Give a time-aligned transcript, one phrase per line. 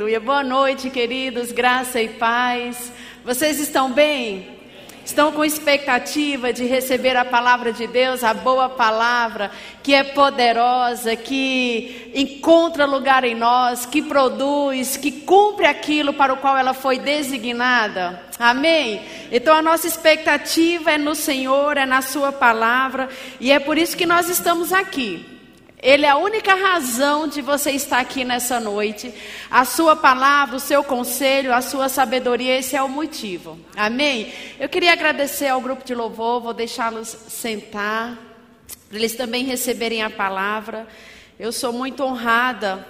[0.00, 0.18] Aleluia.
[0.18, 1.52] Boa noite, queridos.
[1.52, 2.90] Graça e paz.
[3.22, 4.48] Vocês estão bem?
[5.04, 9.50] Estão com expectativa de receber a palavra de Deus, a boa palavra,
[9.82, 16.38] que é poderosa, que encontra lugar em nós, que produz, que cumpre aquilo para o
[16.38, 18.22] qual ela foi designada.
[18.38, 19.02] Amém?
[19.30, 23.94] Então a nossa expectativa é no Senhor, é na Sua palavra, e é por isso
[23.98, 25.29] que nós estamos aqui.
[25.82, 29.14] Ele é a única razão de você estar aqui nessa noite.
[29.50, 33.58] A sua palavra, o seu conselho, a sua sabedoria, esse é o motivo.
[33.74, 34.30] Amém?
[34.58, 38.18] Eu queria agradecer ao grupo de louvor, vou deixá-los sentar,
[38.88, 40.86] para eles também receberem a palavra.
[41.38, 42.86] Eu sou muito honrada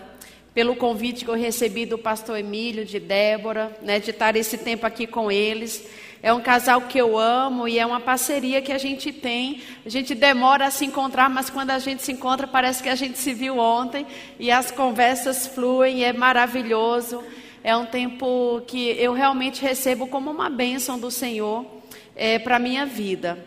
[0.53, 4.85] pelo convite que eu recebi do pastor Emílio, de Débora, né, de estar esse tempo
[4.85, 5.87] aqui com eles.
[6.23, 9.63] É um casal que eu amo e é uma parceria que a gente tem.
[9.87, 12.95] A gente demora a se encontrar, mas quando a gente se encontra, parece que a
[12.95, 14.07] gente se viu ontem
[14.39, 17.25] e as conversas fluem, é maravilhoso.
[17.65, 21.65] É um tempo que eu realmente recebo como uma bênção do Senhor
[22.15, 23.39] é, para a minha vida.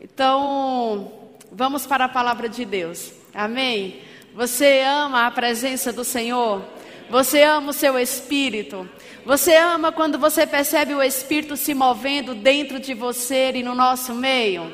[0.00, 1.12] Então,
[1.50, 3.12] vamos para a palavra de Deus.
[3.32, 4.00] Amém?
[4.34, 6.62] Você ama a presença do Senhor?
[7.08, 8.88] Você ama o seu espírito?
[9.26, 14.14] Você ama quando você percebe o Espírito se movendo dentro de você e no nosso
[14.14, 14.72] meio?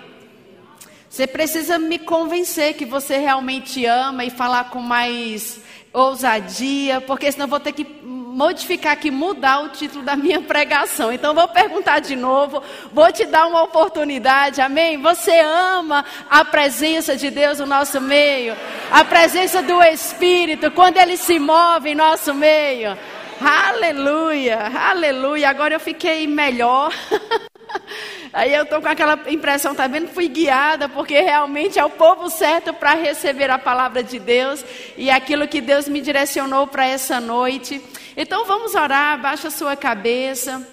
[1.08, 5.58] Você precisa me convencer que você realmente ama e falar com mais
[5.90, 11.10] ousadia, porque senão vou ter que modificar aqui, mudar o título da minha pregação.
[11.10, 15.00] Então vou perguntar de novo, vou te dar uma oportunidade, amém?
[15.00, 18.54] Você ama a presença de Deus no nosso meio,
[18.90, 22.98] a presença do Espírito, quando ele se move em nosso meio.
[23.44, 25.50] Aleluia, aleluia.
[25.50, 26.92] Agora eu fiquei melhor.
[28.32, 30.08] Aí eu estou com aquela impressão, tá vendo?
[30.08, 34.64] Fui guiada, porque realmente é o povo certo para receber a palavra de Deus
[34.96, 37.82] e aquilo que Deus me direcionou para essa noite.
[38.16, 40.66] Então vamos orar, baixa a sua cabeça.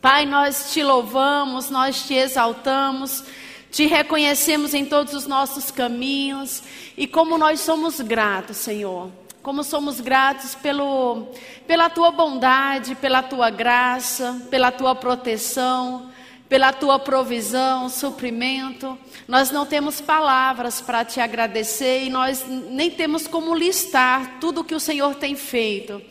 [0.00, 3.24] Pai, nós te louvamos, nós te exaltamos,
[3.70, 6.62] te reconhecemos em todos os nossos caminhos
[6.96, 11.28] e como nós somos gratos, Senhor como somos gratos pelo,
[11.68, 16.10] pela tua bondade, pela tua graça, pela tua proteção,
[16.48, 18.98] pela tua provisão, suprimento.
[19.28, 24.64] Nós não temos palavras para te agradecer e nós nem temos como listar tudo o
[24.64, 26.02] que o Senhor tem feito.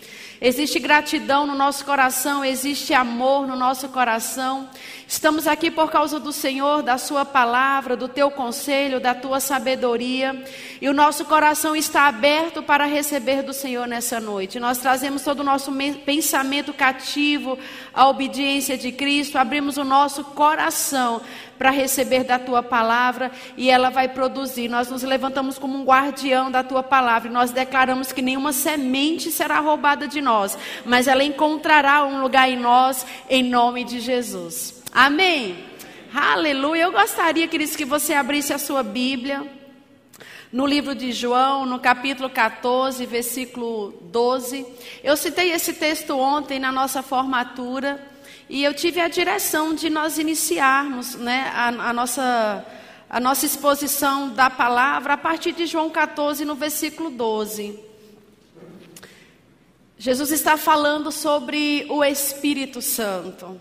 [0.41, 4.69] Existe gratidão no nosso coração, existe amor no nosso coração.
[5.07, 10.43] Estamos aqui por causa do Senhor, da Sua palavra, do Teu conselho, da Tua sabedoria.
[10.81, 14.59] E o nosso coração está aberto para receber do Senhor nessa noite.
[14.59, 15.71] Nós trazemos todo o nosso
[16.05, 17.57] pensamento cativo
[17.93, 21.21] à obediência de Cristo, abrimos o nosso coração
[21.57, 24.67] para receber da tua palavra e ela vai produzir.
[24.67, 29.31] Nós nos levantamos como um guardião da tua palavra e nós declaramos que nenhuma semente
[29.31, 34.83] será roubada de nós, mas ela encontrará um lugar em nós, em nome de Jesus.
[34.93, 35.65] Amém.
[36.13, 36.83] Aleluia.
[36.83, 39.45] Eu gostaria, queridos, que você abrisse a sua Bíblia
[40.55, 44.65] no livro de João, no capítulo 14, versículo 12.
[45.03, 48.14] Eu citei esse texto ontem na nossa formatura.
[48.49, 52.65] E eu tive a direção de nós iniciarmos né, a, a, nossa,
[53.09, 57.79] a nossa exposição da palavra a partir de João 14, no versículo 12.
[59.97, 63.59] Jesus está falando sobre o Espírito Santo.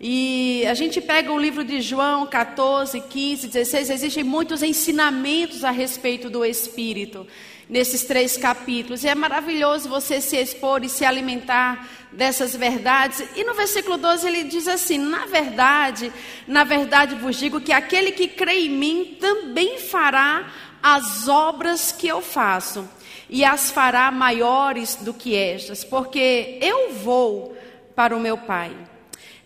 [0.00, 5.70] E a gente pega o livro de João 14, 15, 16, existem muitos ensinamentos a
[5.70, 7.26] respeito do Espírito
[7.68, 9.04] nesses três capítulos.
[9.04, 13.22] E é maravilhoso você se expor e se alimentar dessas verdades.
[13.36, 16.12] E no versículo 12 ele diz assim: Na verdade,
[16.46, 20.50] na verdade vos digo que aquele que crê em mim também fará
[20.82, 22.88] as obras que eu faço,
[23.28, 27.56] e as fará maiores do que estas, porque eu vou
[27.94, 28.76] para o meu Pai.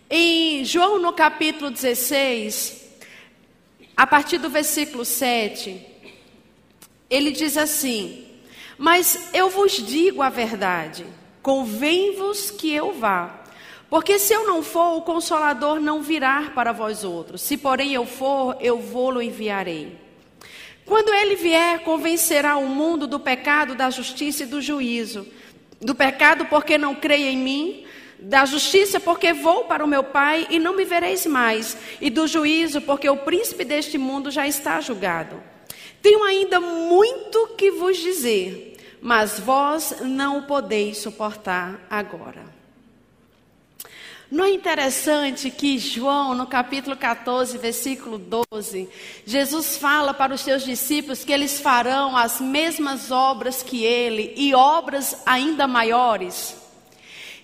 [0.09, 2.81] Em João, no capítulo 16,
[3.95, 5.85] a partir do versículo 7,
[7.09, 8.27] ele diz assim:
[8.77, 11.05] Mas eu vos digo a verdade,
[11.41, 13.41] convém-vos que eu vá.
[13.89, 17.41] Porque se eu não for, o consolador não virá para vós outros.
[17.41, 19.97] Se porém eu for, eu vou-lo enviarei.
[20.85, 25.27] Quando ele vier, convencerá o mundo do pecado, da justiça e do juízo.
[25.79, 27.85] Do pecado, porque não creia em mim.
[28.17, 31.77] Da justiça, porque vou para o meu Pai e não me vereis mais.
[31.99, 35.41] E do juízo, porque o príncipe deste mundo já está julgado.
[36.01, 38.70] Tenho ainda muito que vos dizer,
[39.01, 42.61] mas vós não o podeis suportar agora.
[44.31, 48.87] Não é interessante que João, no capítulo 14, versículo 12,
[49.25, 54.55] Jesus fala para os seus discípulos que eles farão as mesmas obras que ele e
[54.55, 56.55] obras ainda maiores.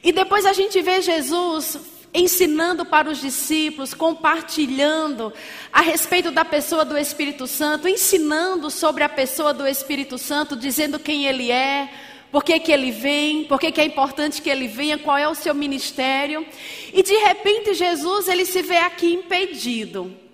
[0.01, 1.77] E depois a gente vê Jesus
[2.17, 5.31] ensinando para os discípulos, compartilhando
[5.71, 10.99] a respeito da pessoa do Espírito Santo, ensinando sobre a pessoa do Espírito Santo, dizendo
[10.99, 11.89] quem ele é,
[12.31, 15.27] por que, que ele vem, por que, que é importante que ele venha, qual é
[15.27, 16.45] o seu ministério.
[16.91, 20.26] E de repente Jesus ele se vê aqui impedido.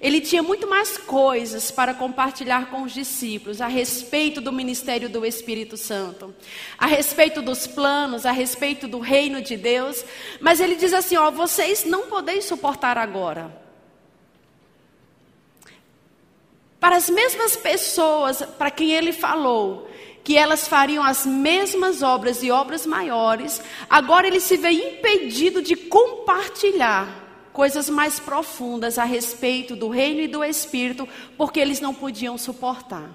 [0.00, 5.24] Ele tinha muito mais coisas para compartilhar com os discípulos a respeito do ministério do
[5.24, 6.34] Espírito Santo,
[6.76, 10.04] a respeito dos planos, a respeito do reino de Deus.
[10.40, 13.62] Mas ele diz assim: ó, vocês não podem suportar agora.
[16.80, 19.88] Para as mesmas pessoas para quem ele falou,
[20.22, 25.76] que elas fariam as mesmas obras e obras maiores, agora ele se vê impedido de
[25.76, 27.23] compartilhar
[27.54, 31.08] coisas mais profundas a respeito do reino e do espírito,
[31.38, 33.08] porque eles não podiam suportar.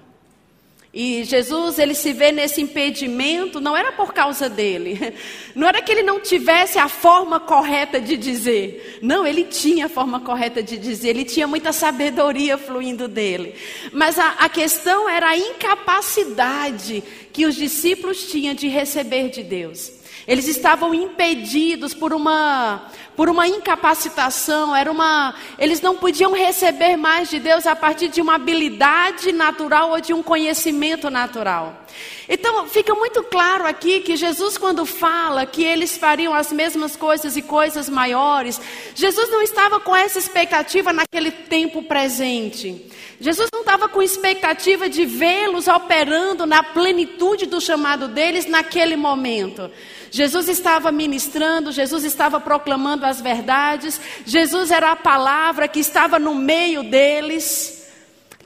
[0.92, 5.14] E Jesus, ele se vê nesse impedimento, não era por causa dele,
[5.54, 9.88] não era que ele não tivesse a forma correta de dizer, não, ele tinha a
[9.88, 13.54] forma correta de dizer, ele tinha muita sabedoria fluindo dele,
[13.92, 20.00] mas a, a questão era a incapacidade que os discípulos tinham de receber de Deus.
[20.26, 22.90] Eles estavam impedidos por uma
[23.20, 28.18] por uma incapacitação, era uma, eles não podiam receber mais de Deus a partir de
[28.18, 31.84] uma habilidade natural ou de um conhecimento natural.
[32.26, 37.36] Então, fica muito claro aqui que Jesus, quando fala que eles fariam as mesmas coisas
[37.36, 38.58] e coisas maiores,
[38.94, 42.90] Jesus não estava com essa expectativa naquele tempo presente.
[43.20, 49.70] Jesus não estava com expectativa de vê-los operando na plenitude do chamado deles naquele momento.
[50.10, 56.34] Jesus estava ministrando, Jesus estava proclamando as verdades, Jesus era a palavra que estava no
[56.34, 57.86] meio deles,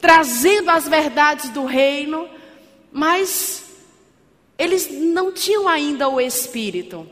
[0.00, 2.28] trazendo as verdades do reino,
[2.92, 3.64] mas
[4.58, 7.08] eles não tinham ainda o Espírito.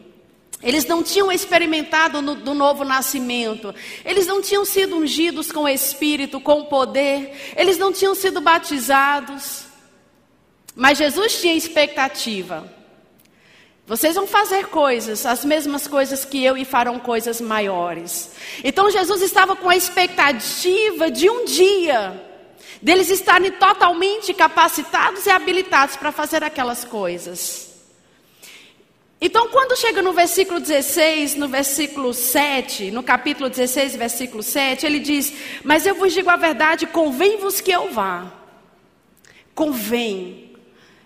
[0.62, 3.74] Eles não tinham experimentado no, do novo nascimento.
[4.04, 7.52] Eles não tinham sido ungidos com o Espírito, com o poder.
[7.56, 9.64] Eles não tinham sido batizados.
[10.74, 12.81] Mas Jesus tinha expectativa.
[13.92, 18.30] Vocês vão fazer coisas, as mesmas coisas que eu, e farão coisas maiores.
[18.64, 22.18] Então Jesus estava com a expectativa de um dia,
[22.80, 27.70] deles estarem totalmente capacitados e habilitados para fazer aquelas coisas.
[29.20, 35.00] Então, quando chega no versículo 16, no versículo 7, no capítulo 16, versículo 7, ele
[35.00, 38.32] diz: Mas eu vos digo a verdade, convém-vos que eu vá.
[39.54, 40.51] Convém.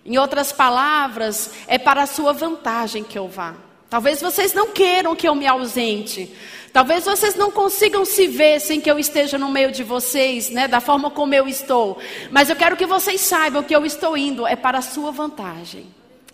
[0.07, 3.55] Em outras palavras, é para a sua vantagem que eu vá.
[3.91, 6.33] Talvez vocês não queiram que eu me ausente.
[6.73, 10.69] Talvez vocês não consigam se ver sem que eu esteja no meio de vocês, né,
[10.69, 11.99] da forma como eu estou.
[12.31, 15.87] Mas eu quero que vocês saibam que eu estou indo é para a sua vantagem.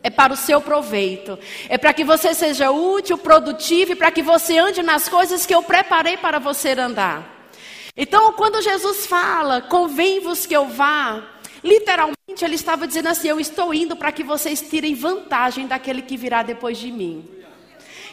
[0.03, 1.39] É para o seu proveito.
[1.69, 5.55] É para que você seja útil, produtivo e para que você ande nas coisas que
[5.55, 7.49] eu preparei para você andar.
[7.97, 11.23] Então, quando Jesus fala, convém-vos que eu vá,
[11.63, 16.17] Literalmente, ele estava dizendo assim: Eu estou indo para que vocês tirem vantagem daquele que
[16.17, 17.29] virá depois de mim.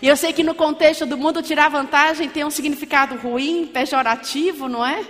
[0.01, 4.69] E eu sei que no contexto do mundo, tirar vantagem tem um significado ruim, pejorativo,
[4.69, 5.05] não é?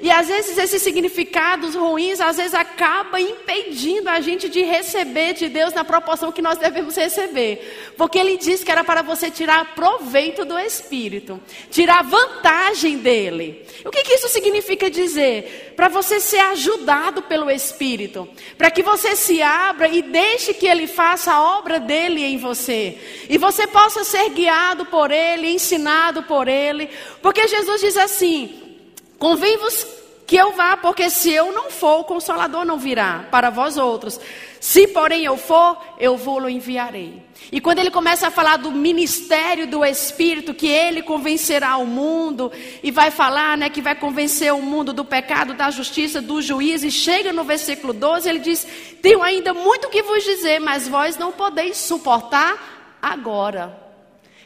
[0.00, 5.48] E às vezes esses significados ruins, às vezes acaba impedindo a gente de receber de
[5.48, 7.94] Deus na proporção que nós devemos receber.
[7.96, 13.64] Porque ele disse que era para você tirar proveito do Espírito, tirar vantagem dele.
[13.84, 15.73] O que, que isso significa dizer?
[15.76, 20.86] Para você ser ajudado pelo Espírito, para que você se abra e deixe que ele
[20.86, 22.98] faça a obra dele em você.
[23.28, 26.88] E você possa ser guiado por ele, ensinado por ele.
[27.20, 28.76] Porque Jesus diz assim:
[29.18, 29.86] Convém-vos
[30.26, 34.18] que eu vá, porque se eu não for, o consolador não virá para vós outros.
[34.64, 37.22] Se, porém, eu for, eu vou-lo enviarei.
[37.52, 42.50] E quando ele começa a falar do ministério do Espírito, que ele convencerá o mundo,
[42.82, 46.86] e vai falar né, que vai convencer o mundo do pecado, da justiça, do juízo,
[46.86, 48.66] e chega no versículo 12, ele diz:
[49.02, 53.78] Tenho ainda muito que vos dizer, mas vós não podeis suportar agora.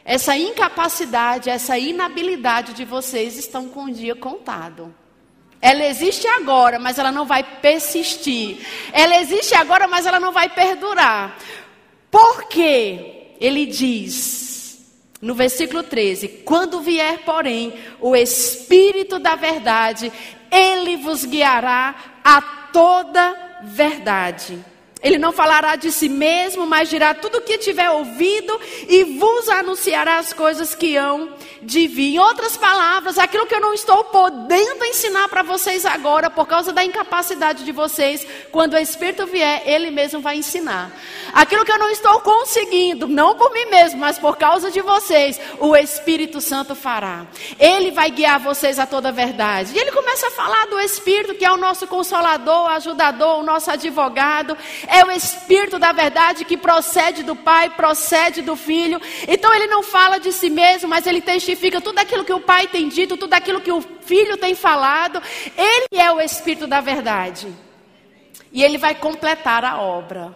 [0.03, 4.93] Essa incapacidade, essa inabilidade de vocês estão com o dia contado.
[5.61, 8.65] Ela existe agora, mas ela não vai persistir.
[8.93, 11.37] Ela existe agora, mas ela não vai perdurar.
[12.09, 14.49] Porque ele diz
[15.21, 20.11] no versículo 13: Quando vier, porém, o Espírito da Verdade,
[20.51, 24.63] ele vos guiará a toda verdade.
[25.01, 29.47] Ele não falará de si mesmo, mas dirá tudo o que tiver ouvido e vos
[29.47, 31.29] anunciará as coisas que hão
[31.61, 32.15] de vir.
[32.15, 36.73] Em outras palavras, aquilo que eu não estou podendo ensinar para vocês agora, por causa
[36.73, 40.91] da incapacidade de vocês, quando o Espírito vier, Ele mesmo vai ensinar.
[41.31, 45.39] Aquilo que eu não estou conseguindo, não por mim mesmo, mas por causa de vocês,
[45.59, 47.25] o Espírito Santo fará.
[47.57, 49.71] Ele vai guiar vocês a toda a verdade.
[49.73, 53.71] E ele começa a falar do Espírito, que é o nosso consolador, ajudador, o nosso
[53.71, 54.57] advogado
[54.89, 58.99] é o Espírito da verdade que procede do Pai, procede do Filho.
[59.27, 62.67] Então ele não fala de si mesmo, mas ele testifica tudo aquilo que o Pai
[62.67, 65.21] tem dito, tudo aquilo que o Filho tem falado.
[65.57, 67.47] Ele é o Espírito da verdade.
[68.51, 70.35] E ele vai completar a obra.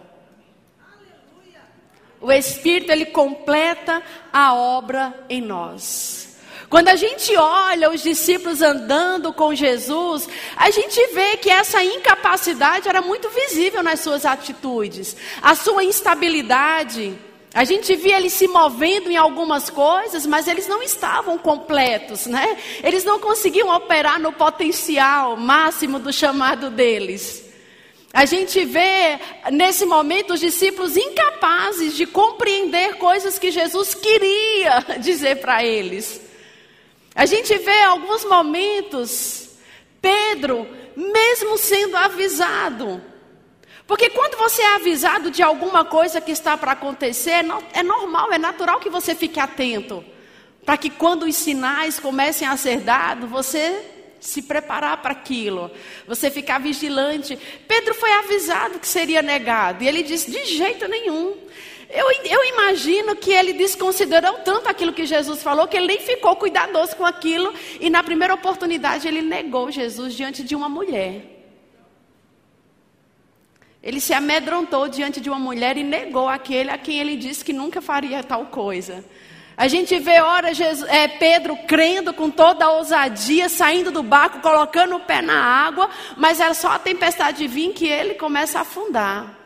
[2.20, 6.33] O Espírito ele completa a obra em nós.
[6.68, 12.88] Quando a gente olha os discípulos andando com Jesus, a gente vê que essa incapacidade
[12.88, 17.16] era muito visível nas suas atitudes, a sua instabilidade.
[17.52, 22.58] A gente via eles se movendo em algumas coisas, mas eles não estavam completos, né?
[22.82, 27.44] Eles não conseguiam operar no potencial máximo do chamado deles.
[28.12, 29.20] A gente vê
[29.52, 36.23] nesse momento os discípulos incapazes de compreender coisas que Jesus queria dizer para eles.
[37.14, 39.50] A gente vê alguns momentos,
[40.00, 40.66] Pedro,
[40.96, 43.00] mesmo sendo avisado.
[43.86, 48.38] Porque quando você é avisado de alguma coisa que está para acontecer, é normal, é
[48.38, 50.04] natural que você fique atento.
[50.64, 55.70] Para que quando os sinais comecem a ser dados, você se preparar para aquilo,
[56.06, 57.38] você ficar vigilante.
[57.68, 61.36] Pedro foi avisado que seria negado, e ele disse: de jeito nenhum.
[61.94, 66.34] Eu, eu imagino que ele desconsiderou tanto aquilo que Jesus falou que ele nem ficou
[66.34, 71.22] cuidadoso com aquilo e na primeira oportunidade ele negou Jesus diante de uma mulher.
[73.80, 77.52] Ele se amedrontou diante de uma mulher e negou aquele a quem ele disse que
[77.52, 79.04] nunca faria tal coisa.
[79.56, 84.40] A gente vê, ora, Jesus, é, Pedro crendo com toda a ousadia, saindo do barco,
[84.40, 88.62] colocando o pé na água, mas era só a tempestade vir que ele começa a
[88.62, 89.43] afundar.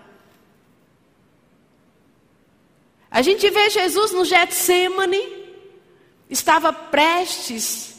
[3.11, 5.21] A gente vê Jesus no Getsemane,
[6.29, 7.97] estava prestes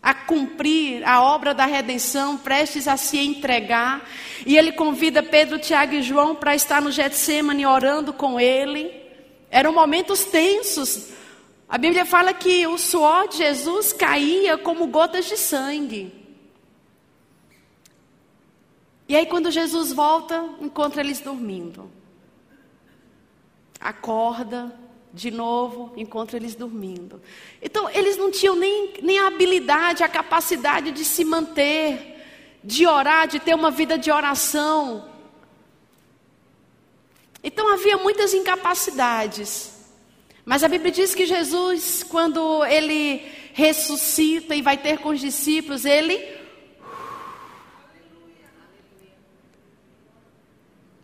[0.00, 4.08] a cumprir a obra da redenção, prestes a se entregar,
[4.46, 8.92] e ele convida Pedro, Tiago e João para estar no Getsemane orando com ele.
[9.50, 11.08] Eram momentos tensos.
[11.68, 16.12] A Bíblia fala que o suor de Jesus caía como gotas de sangue.
[19.08, 22.01] E aí, quando Jesus volta, encontra eles dormindo
[23.82, 24.72] acorda
[25.12, 27.20] de novo, encontra eles dormindo.
[27.60, 32.16] Então, eles não tinham nem, nem a habilidade, a capacidade de se manter,
[32.64, 35.06] de orar, de ter uma vida de oração.
[37.44, 39.72] Então, havia muitas incapacidades.
[40.44, 43.20] Mas a Bíblia diz que Jesus, quando ele
[43.52, 46.41] ressuscita e vai ter com os discípulos, ele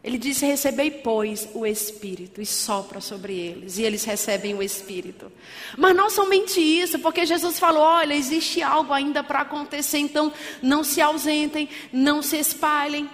[0.02, 5.30] Ele disse: Recebei, pois, o Espírito, e sopra sobre eles, e eles recebem o Espírito.
[5.76, 10.84] Mas não somente isso, porque Jesus falou: Olha, existe algo ainda para acontecer, então não
[10.84, 13.10] se ausentem, não se espalhem,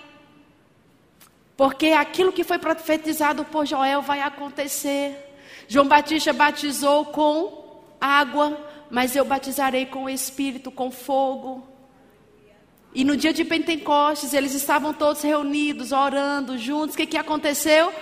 [1.56, 5.16] porque aquilo que foi profetizado por Joel vai acontecer.
[5.66, 11.73] João Batista batizou com água, mas eu batizarei com o Espírito, com fogo.
[12.94, 16.94] E no dia de Pentecostes, eles estavam todos reunidos, orando juntos.
[16.94, 17.92] O que, que aconteceu?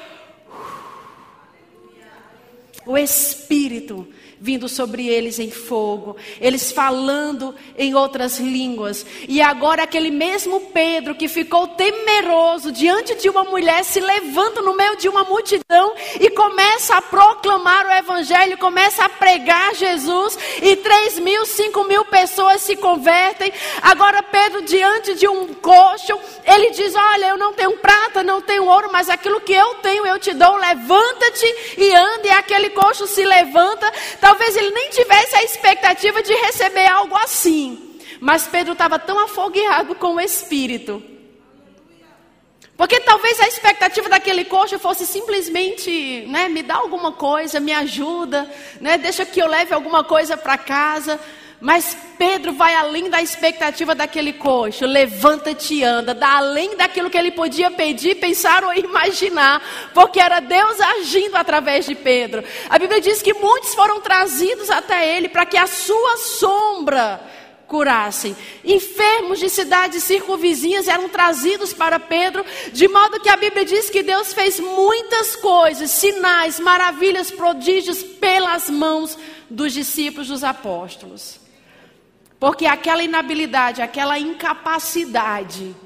[2.84, 4.08] O Espírito
[4.42, 9.06] vindo sobre eles em fogo, eles falando em outras línguas.
[9.28, 14.76] E agora aquele mesmo Pedro que ficou temeroso diante de uma mulher se levanta no
[14.76, 20.74] meio de uma multidão e começa a proclamar o evangelho, começa a pregar Jesus e
[20.74, 23.52] três mil, cinco mil pessoas se convertem.
[23.80, 28.66] Agora Pedro diante de um coxo, ele diz: Olha, eu não tenho prata, não tenho
[28.66, 30.56] ouro, mas aquilo que eu tenho eu te dou.
[30.56, 31.46] Levanta-te
[31.78, 32.26] e anda.
[32.26, 33.90] E aquele coxo se levanta.
[34.20, 37.98] Talvez ele nem tivesse a expectativa de receber algo assim.
[38.20, 41.02] Mas Pedro estava tão afogueado com o Espírito.
[42.76, 48.50] Porque talvez a expectativa daquele coxo fosse simplesmente, né, me dá alguma coisa, me ajuda,
[48.80, 51.20] né, deixa que eu leve alguma coisa para casa.
[51.62, 54.85] Mas Pedro vai além da expectativa daquele coxo.
[54.85, 56.12] Levanta-te e anda.
[56.12, 59.62] Dá além daquilo que ele podia pedir, pensar ou imaginar.
[59.95, 62.42] Porque era Deus agindo através de Pedro.
[62.69, 67.21] A Bíblia diz que muitos foram trazidos até ele para que a sua sombra
[67.69, 68.37] curassem.
[68.64, 74.02] Enfermos de cidades circunvizinhas eram trazidos para Pedro, de modo que a Bíblia diz que
[74.02, 79.16] Deus fez muitas coisas, sinais, maravilhas, prodígios pelas mãos
[79.49, 81.41] dos discípulos dos apóstolos.
[82.42, 85.76] Porque aquela inabilidade, aquela incapacidade,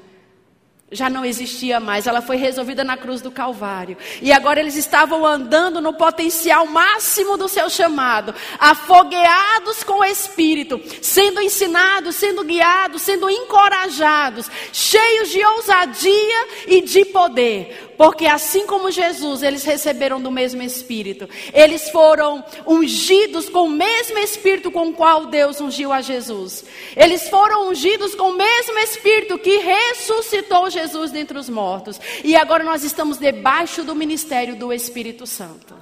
[0.91, 3.95] já não existia mais, ela foi resolvida na cruz do Calvário.
[4.23, 10.81] E agora eles estavam andando no potencial máximo do seu chamado, afogueados com o Espírito,
[10.99, 17.86] sendo ensinados, sendo guiados, sendo encorajados, cheios de ousadia e de poder.
[17.97, 21.27] Porque assim como Jesus, eles receberam do mesmo Espírito.
[21.51, 26.63] Eles foram ungidos com o mesmo Espírito com o qual Deus ungiu a Jesus.
[26.95, 31.99] Eles foram ungidos com o mesmo Espírito que ressuscitou Jesus dentre os mortos.
[32.23, 35.75] E agora nós estamos debaixo do ministério do Espírito Santo.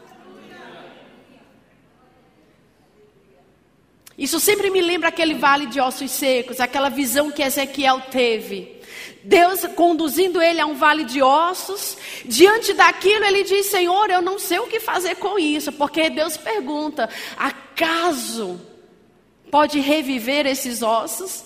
[4.18, 8.75] Isso sempre me lembra aquele vale de ossos secos, aquela visão que Ezequiel teve.
[9.26, 11.98] Deus conduzindo ele a um vale de ossos.
[12.26, 16.38] Diante daquilo, ele diz: Senhor, eu não sei o que fazer com isso, porque Deus
[16.38, 18.62] pergunta: acaso
[19.50, 21.44] pode reviver esses ossos?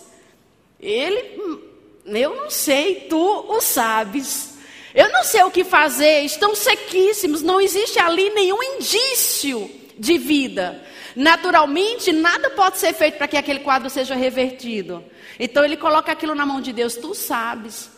[0.78, 1.62] Ele, hum,
[2.06, 4.58] eu não sei, tu o sabes.
[4.94, 10.84] Eu não sei o que fazer, estão sequíssimos, não existe ali nenhum indício de vida.
[11.16, 15.04] Naturalmente, nada pode ser feito para que aquele quadro seja revertido.
[15.40, 17.90] Então ele coloca aquilo na mão de Deus, tu sabes.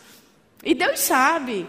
[0.63, 1.67] E Deus sabe.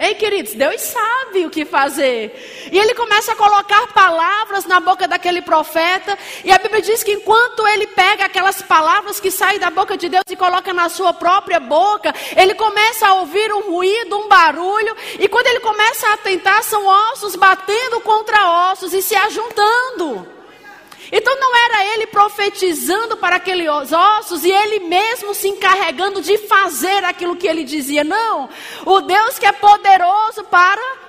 [0.00, 2.68] Ei, queridos, Deus sabe o que fazer.
[2.70, 6.16] E ele começa a colocar palavras na boca daquele profeta.
[6.44, 10.08] E a Bíblia diz que enquanto ele pega aquelas palavras que saem da boca de
[10.08, 14.94] Deus e coloca na sua própria boca, ele começa a ouvir um ruído, um barulho.
[15.18, 20.37] E quando ele começa a atentar, são ossos batendo contra ossos e se ajuntando.
[21.10, 27.04] Então não era ele profetizando para aqueles ossos e ele mesmo se encarregando de fazer
[27.04, 28.04] aquilo que ele dizia.
[28.04, 28.48] Não.
[28.84, 31.07] O Deus que é poderoso para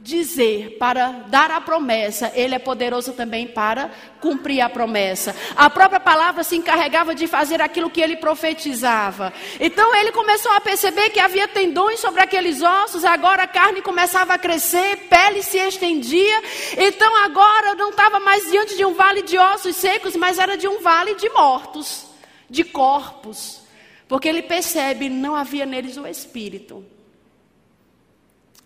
[0.00, 3.90] dizer, para dar a promessa, ele é poderoso também para
[4.20, 5.34] cumprir a promessa.
[5.56, 9.32] A própria palavra se encarregava de fazer aquilo que ele profetizava.
[9.60, 14.34] Então ele começou a perceber que havia tendões sobre aqueles ossos, agora a carne começava
[14.34, 16.42] a crescer, pele se estendia.
[16.76, 20.68] Então agora não estava mais diante de um vale de ossos secos, mas era de
[20.68, 22.06] um vale de mortos,
[22.48, 23.62] de corpos.
[24.06, 26.97] Porque ele percebe, não havia neles o espírito.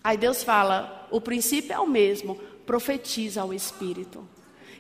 [0.02, 2.36] Aí Deus fala: o princípio é o mesmo,
[2.66, 4.26] profetiza ao Espírito.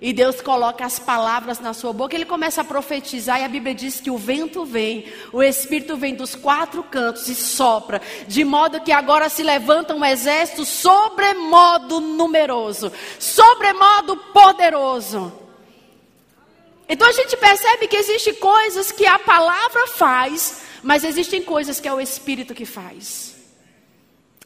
[0.00, 3.72] E Deus coloca as palavras na sua boca, ele começa a profetizar, e a Bíblia
[3.72, 8.80] diz que o vento vem, o Espírito vem dos quatro cantos e sopra, de modo
[8.80, 15.32] que agora se levanta um exército sobremodo numeroso, sobremodo poderoso.
[16.88, 21.86] Então a gente percebe que existem coisas que a palavra faz, mas existem coisas que
[21.86, 23.41] é o Espírito que faz.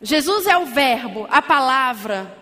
[0.01, 2.37] Jesus é o Verbo, a palavra,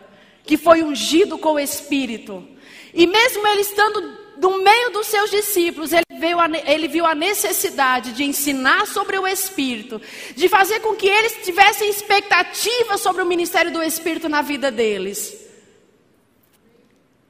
[0.44, 2.46] que foi ungido com o Espírito.
[2.92, 7.14] E mesmo ele estando no meio dos seus discípulos, ele, veio a, ele viu a
[7.14, 10.00] necessidade de ensinar sobre o Espírito,
[10.34, 15.43] de fazer com que eles tivessem expectativa sobre o ministério do Espírito na vida deles.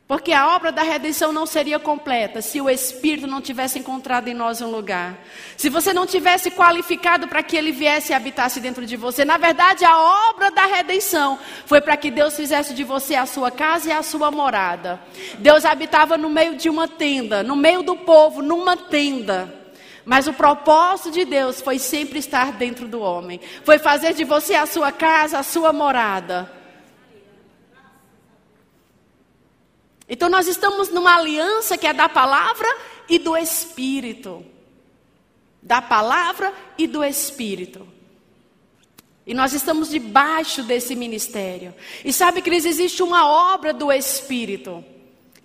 [0.07, 4.35] Porque a obra da redenção não seria completa se o Espírito não tivesse encontrado em
[4.35, 5.19] nós um lugar.
[5.57, 9.25] Se você não tivesse qualificado para que ele viesse e habitasse dentro de você.
[9.25, 13.51] Na verdade, a obra da redenção foi para que Deus fizesse de você a sua
[13.51, 15.01] casa e a sua morada.
[15.39, 19.65] Deus habitava no meio de uma tenda, no meio do povo, numa tenda.
[20.05, 23.41] Mas o propósito de Deus foi sempre estar dentro do homem.
[23.65, 26.64] Foi fazer de você a sua casa, a sua morada.
[30.09, 32.69] Então nós estamos numa aliança que é da palavra
[33.09, 34.45] e do Espírito.
[35.63, 37.89] Da palavra e do Espírito.
[39.27, 41.75] E nós estamos debaixo desse ministério.
[42.05, 44.85] E sabe, que existe uma obra do Espírito.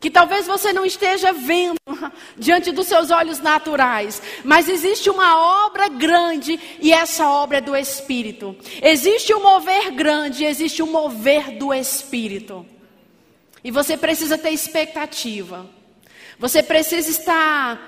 [0.01, 1.77] Que talvez você não esteja vendo
[2.37, 7.75] diante dos seus olhos naturais, mas existe uma obra grande e essa obra é do
[7.75, 8.55] Espírito.
[8.81, 12.65] Existe um mover grande, existe um mover do Espírito.
[13.63, 15.69] E você precisa ter expectativa.
[16.37, 17.79] Você precisa estar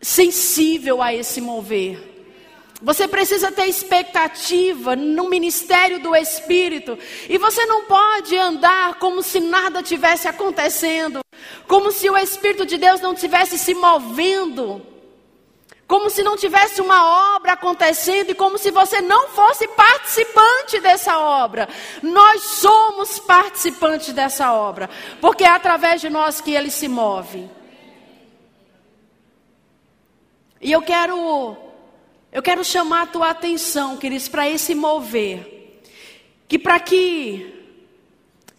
[0.00, 2.10] sensível a esse mover.
[2.82, 6.98] Você precisa ter expectativa no ministério do Espírito.
[7.28, 11.20] E você não pode andar como se nada tivesse acontecendo.
[11.68, 14.91] Como se o Espírito de Deus não tivesse se movendo
[15.92, 21.18] como se não tivesse uma obra acontecendo e como se você não fosse participante dessa
[21.18, 21.68] obra.
[22.02, 24.88] Nós somos participantes dessa obra,
[25.20, 27.46] porque é através de nós que ele se move.
[30.62, 31.58] E eu quero
[32.32, 35.82] eu quero chamar a tua atenção, queridos, para esse mover.
[36.48, 37.54] Que para que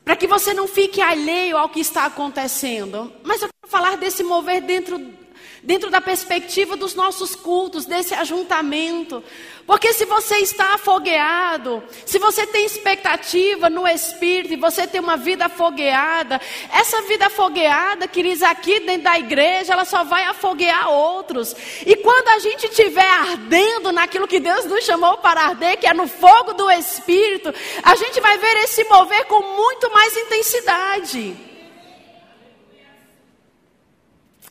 [0.05, 3.11] para que você não fique alheio ao que está acontecendo.
[3.23, 5.22] Mas eu quero falar desse mover dentro
[5.63, 9.23] dentro da perspectiva dos nossos cultos, desse ajuntamento.
[9.65, 15.15] Porque se você está afogueado, se você tem expectativa no espírito e você tem uma
[15.15, 21.55] vida afogueada, essa vida afogueada, queridos, aqui dentro da igreja, ela só vai afoguear outros.
[21.85, 25.93] E quando a gente estiver ardendo naquilo que Deus nos chamou para arder, que é
[25.93, 31.52] no fogo do espírito, a gente vai ver esse mover com muito mais intensidade.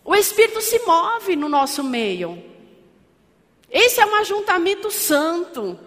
[0.05, 2.43] O Espírito se move no nosso meio.
[3.71, 5.79] Esse é um ajuntamento santo.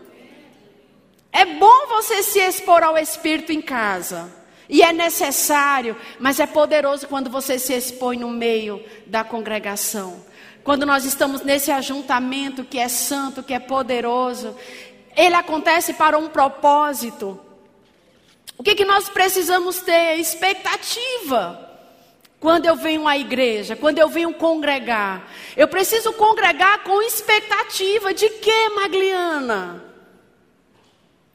[1.32, 4.32] É bom você se expor ao Espírito em casa.
[4.68, 10.26] E é necessário, mas é poderoso quando você se expõe no meio da congregação.
[10.64, 14.56] Quando nós estamos nesse ajuntamento que é santo, que é poderoso,
[15.16, 17.40] ele acontece para um propósito.
[18.58, 20.16] O que, que nós precisamos ter?
[20.18, 21.65] Expectativa.
[22.46, 28.30] Quando eu venho à igreja, quando eu venho congregar, eu preciso congregar com expectativa de
[28.30, 29.84] quê, Magliana?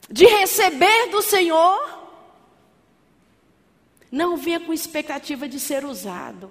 [0.08, 1.98] De receber do Senhor?
[4.08, 6.48] Não venha com expectativa de ser usado.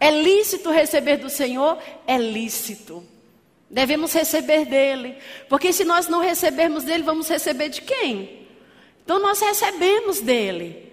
[0.00, 1.76] É lícito receber do Senhor?
[2.06, 3.06] É lícito.
[3.68, 5.18] Devemos receber dele.
[5.46, 8.48] Porque se nós não recebermos dele, vamos receber de quem?
[9.04, 10.90] Então nós recebemos dele.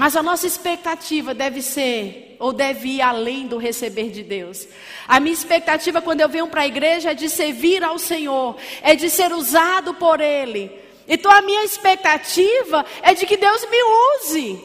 [0.00, 4.66] Mas a nossa expectativa deve ser, ou deve ir além do receber de Deus.
[5.06, 8.96] A minha expectativa quando eu venho para a igreja é de servir ao Senhor, é
[8.96, 10.72] de ser usado por Ele.
[11.06, 13.76] Então a minha expectativa é de que Deus me
[14.16, 14.64] use.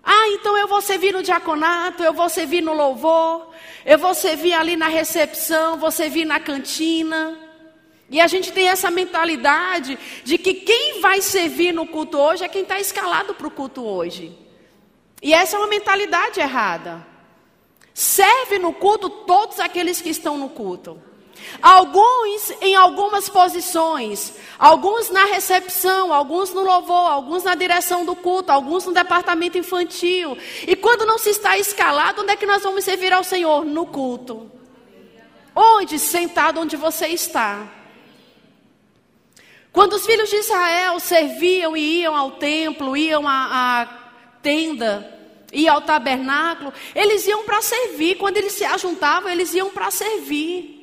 [0.00, 3.50] Ah, então eu vou servir no diaconato, eu vou servir no louvor,
[3.84, 7.43] eu vou servir ali na recepção, vou servir na cantina.
[8.10, 12.48] E a gente tem essa mentalidade de que quem vai servir no culto hoje é
[12.48, 14.36] quem está escalado para o culto hoje.
[15.22, 17.06] E essa é uma mentalidade errada.
[17.94, 21.00] Serve no culto todos aqueles que estão no culto.
[21.60, 28.50] Alguns em algumas posições, alguns na recepção, alguns no louvor, alguns na direção do culto,
[28.50, 30.36] alguns no departamento infantil.
[30.66, 33.64] E quando não se está escalado, onde é que nós vamos servir ao Senhor?
[33.64, 34.50] No culto.
[35.54, 35.98] Onde?
[35.98, 37.83] Sentado onde você está.
[39.74, 43.86] Quando os filhos de Israel serviam e iam ao templo, iam à, à
[44.40, 45.04] tenda,
[45.52, 48.14] iam ao tabernáculo, eles iam para servir.
[48.14, 50.80] Quando eles se ajuntavam, eles iam para servir.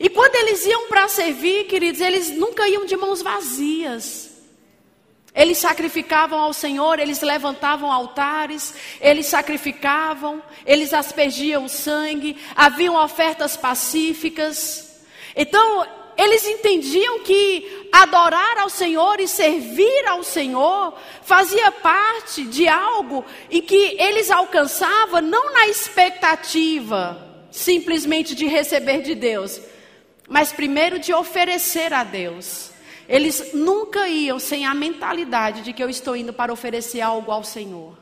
[0.00, 4.32] E quando eles iam para servir, queridos, eles nunca iam de mãos vazias.
[5.32, 14.90] Eles sacrificavam ao Senhor, eles levantavam altares, eles sacrificavam, eles aspergiam sangue, haviam ofertas pacíficas.
[15.36, 23.24] Então, eles entendiam que adorar ao Senhor e servir ao Senhor fazia parte de algo
[23.50, 29.60] em que eles alcançavam não na expectativa simplesmente de receber de Deus,
[30.28, 32.70] mas primeiro de oferecer a Deus.
[33.08, 37.44] Eles nunca iam sem a mentalidade de que eu estou indo para oferecer algo ao
[37.44, 37.98] Senhor.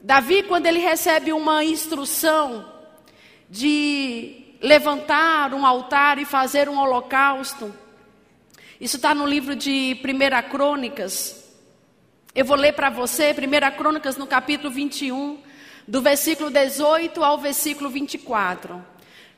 [0.00, 2.72] Davi, quando ele recebe uma instrução
[3.50, 7.74] de levantar um altar e fazer um holocausto.
[8.80, 11.44] Isso está no livro de 1 Crônicas.
[12.34, 15.40] Eu vou ler para você 1 Crônicas no capítulo 21,
[15.88, 18.84] do versículo 18 ao versículo 24.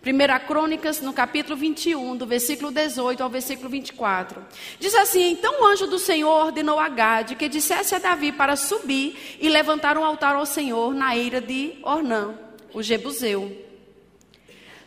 [0.04, 4.44] 1 Crônicas, no capítulo 21, do versículo 18 ao versículo 24.
[4.78, 8.56] Diz assim: Então o anjo do Senhor ordenou a Gade que dissesse a Davi para
[8.56, 12.34] subir e levantar um altar ao Senhor na eira de Ornã,
[12.72, 13.67] o Jebuseu.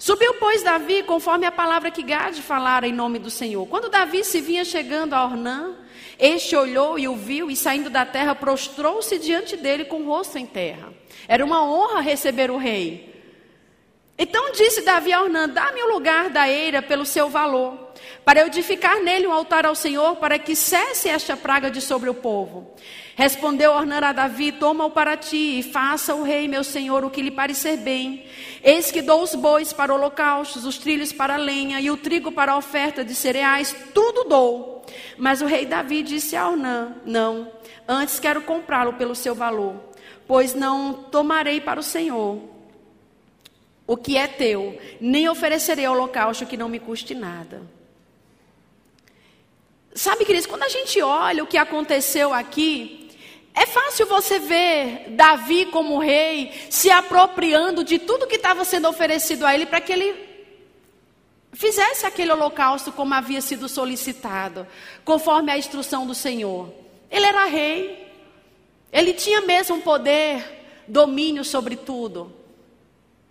[0.02, 3.68] Subiu, pois, Davi, conforme a palavra que Gade falara em nome do Senhor.
[3.68, 5.76] Quando Davi se vinha chegando a Ornã,
[6.18, 10.40] este olhou e o viu, e saindo da terra, prostrou-se diante dele com o rosto
[10.40, 10.92] em terra.
[11.28, 13.14] Era uma honra receber o rei.
[14.18, 17.94] Então disse Davi a Ornã: Dá-me o lugar da eira pelo seu valor,
[18.26, 22.16] para edificar nele um altar ao Senhor, para que cesse esta praga de sobre o
[22.16, 22.74] povo.
[23.16, 27.22] Respondeu Ornã a Davi: Toma-o para ti e faça o rei, meu senhor, o que
[27.22, 28.26] lhe parecer bem.
[28.64, 32.54] Eis que dou os bois para holocaustos, os trilhos para lenha e o trigo para
[32.54, 34.86] a oferta de cereais, tudo dou.
[35.18, 37.52] Mas o rei Davi disse a Ornã: Não,
[37.88, 39.76] antes quero comprá-lo pelo seu valor,
[40.28, 42.40] pois não tomarei para o Senhor
[43.86, 47.62] o que é teu, nem oferecerei holocausto que não me custe nada.
[50.02, 53.08] Sabe, queridos, quando a gente olha o que aconteceu aqui,
[53.54, 59.46] É fácil você ver Davi como rei se apropriando de tudo que estava sendo oferecido
[59.46, 60.16] a ele para que ele
[61.54, 64.66] fizesse aquele holocausto como havia sido solicitado,
[65.04, 66.74] conforme a instrução do Senhor.
[67.12, 68.08] Ele era rei,
[68.92, 70.44] ele tinha mesmo poder,
[70.88, 72.34] domínio sobre tudo.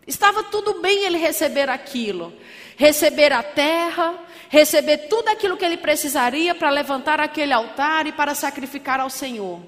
[0.06, 2.32] Estava tudo bem ele receber aquilo,
[2.76, 4.14] receber a terra,
[4.50, 9.62] receber tudo aquilo que ele precisaria para levantar aquele altar e para sacrificar ao Senhor.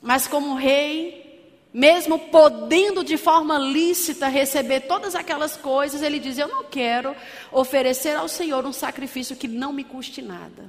[0.00, 6.46] Mas como rei, mesmo podendo de forma lícita receber todas aquelas coisas, ele diz: Eu
[6.46, 7.14] não quero
[7.50, 10.64] oferecer ao Senhor um sacrifício que não me custe nada.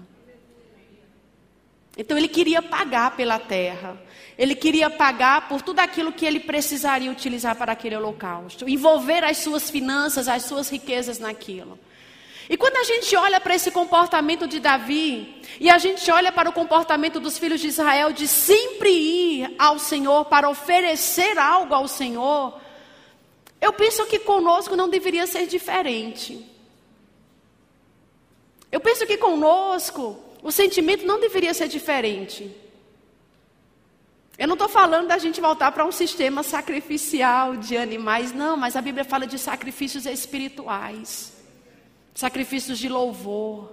[1.96, 4.02] Então ele queria pagar pela terra,
[4.36, 9.38] ele queria pagar por tudo aquilo que ele precisaria utilizar para aquele holocausto, envolver as
[9.38, 11.78] suas finanças, as suas riquezas naquilo.
[12.50, 16.50] E quando a gente olha para esse comportamento de Davi, e a gente olha para
[16.50, 21.88] o comportamento dos filhos de Israel de sempre ir ao Senhor para oferecer algo ao
[21.88, 22.60] Senhor,
[23.60, 26.46] eu penso que conosco não deveria ser diferente.
[28.72, 32.50] Eu penso que conosco o sentimento não deveria ser diferente.
[34.38, 38.76] Eu não estou falando da gente voltar para um sistema sacrificial de animais, não, mas
[38.76, 41.41] a Bíblia fala de sacrifícios espirituais
[42.14, 43.72] sacrifícios de louvor,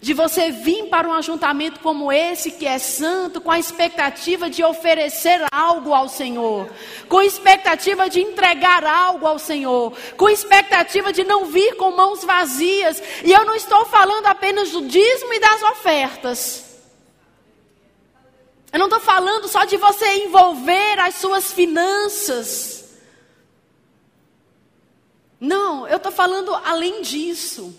[0.00, 4.62] de você vir para um ajuntamento como esse, que é santo, com a expectativa de
[4.62, 6.68] oferecer algo ao Senhor,
[7.08, 13.02] com expectativa de entregar algo ao Senhor, com expectativa de não vir com mãos vazias.
[13.24, 16.64] E eu não estou falando apenas do dízimo e das ofertas.
[18.70, 22.83] Eu não estou falando só de você envolver as suas finanças.
[25.40, 27.74] Não, eu estou falando além disso.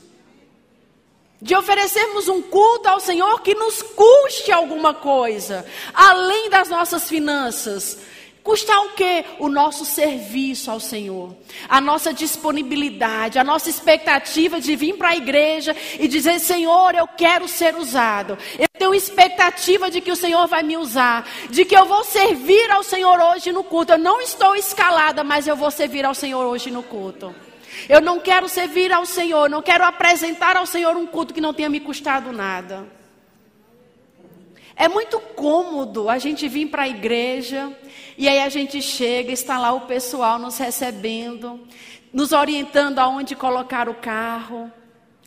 [1.41, 7.99] De oferecermos um culto ao Senhor que nos custe alguma coisa, além das nossas finanças.
[8.45, 9.25] Custar o quê?
[9.39, 11.35] O nosso serviço ao Senhor,
[11.67, 17.07] a nossa disponibilidade, a nossa expectativa de vir para a igreja e dizer: Senhor, eu
[17.07, 18.37] quero ser usado.
[18.59, 22.69] Eu tenho expectativa de que o Senhor vai me usar, de que eu vou servir
[22.69, 23.93] ao Senhor hoje no culto.
[23.93, 27.33] Eu não estou escalada, mas eu vou servir ao Senhor hoje no culto.
[27.89, 31.51] Eu não quero servir ao Senhor, não quero apresentar ao Senhor um culto que não
[31.51, 32.85] tenha me custado nada.
[34.75, 37.71] É muito cômodo a gente vir para a igreja
[38.17, 41.59] e aí a gente chega, está lá o pessoal nos recebendo,
[42.11, 44.71] nos orientando aonde colocar o carro.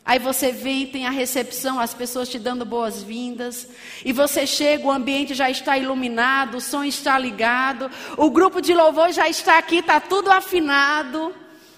[0.05, 3.67] Aí você vem, tem a recepção, as pessoas te dando boas-vindas.
[4.03, 8.73] E você chega, o ambiente já está iluminado, o som está ligado, o grupo de
[8.73, 11.33] louvor já está aqui, está tudo afinado.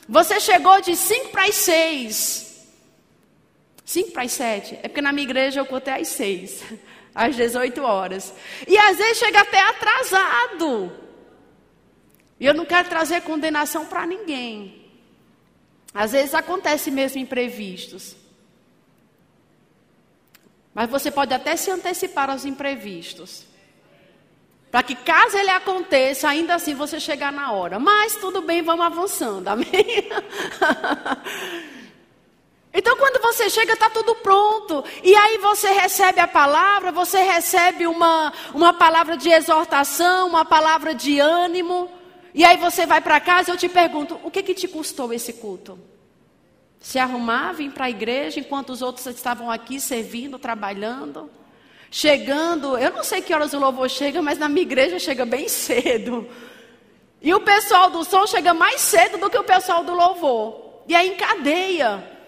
[0.07, 2.67] Você chegou de 5 para as 6.
[3.83, 4.79] 5 para as 7.
[4.81, 6.63] É porque na minha igreja eu culto às 6.
[7.13, 8.33] Às 18 horas.
[8.67, 10.91] E às vezes chega até atrasado.
[12.39, 14.89] E eu não quero trazer condenação para ninguém.
[15.93, 18.15] Às vezes acontece mesmo imprevistos.
[20.73, 23.45] Mas você pode até se antecipar aos imprevistos.
[24.71, 27.77] Para que caso ele aconteça, ainda assim você chegar na hora.
[27.77, 29.49] Mas tudo bem, vamos avançando.
[29.49, 29.67] Amém?
[32.73, 34.83] Então, quando você chega, está tudo pronto.
[35.03, 40.95] E aí você recebe a palavra, você recebe uma, uma palavra de exortação, uma palavra
[40.95, 41.91] de ânimo.
[42.33, 45.33] E aí você vai para casa eu te pergunto: o que, que te custou esse
[45.33, 45.77] culto?
[46.79, 51.29] Se arrumar, vir para a igreja enquanto os outros estavam aqui servindo, trabalhando?
[51.91, 55.47] chegando, eu não sei que horas o louvor chega, mas na minha igreja chega bem
[55.49, 56.27] cedo.
[57.21, 60.81] E o pessoal do som chega mais cedo do que o pessoal do louvor.
[60.87, 62.20] E aí em cadeia.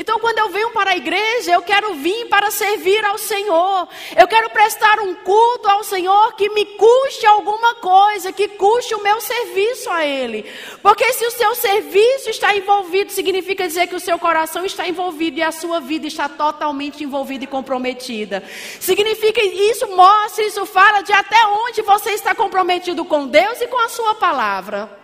[0.00, 3.86] Então, quando eu venho para a igreja, eu quero vir para servir ao Senhor.
[4.16, 9.02] Eu quero prestar um culto ao Senhor que me custe alguma coisa, que custe o
[9.02, 10.50] meu serviço a Ele.
[10.82, 15.38] Porque se o seu serviço está envolvido, significa dizer que o seu coração está envolvido
[15.38, 18.42] e a sua vida está totalmente envolvida e comprometida.
[18.80, 23.84] Significa isso mostra, isso fala de até onde você está comprometido com Deus e com
[23.84, 24.99] a sua palavra.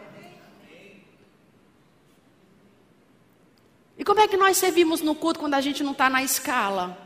[4.06, 6.96] Como é que nós servimos no culto quando a gente não está na escala?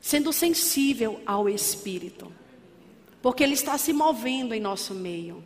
[0.00, 2.32] Sendo sensível ao Espírito.
[3.20, 5.42] Porque Ele está se movendo em nosso meio.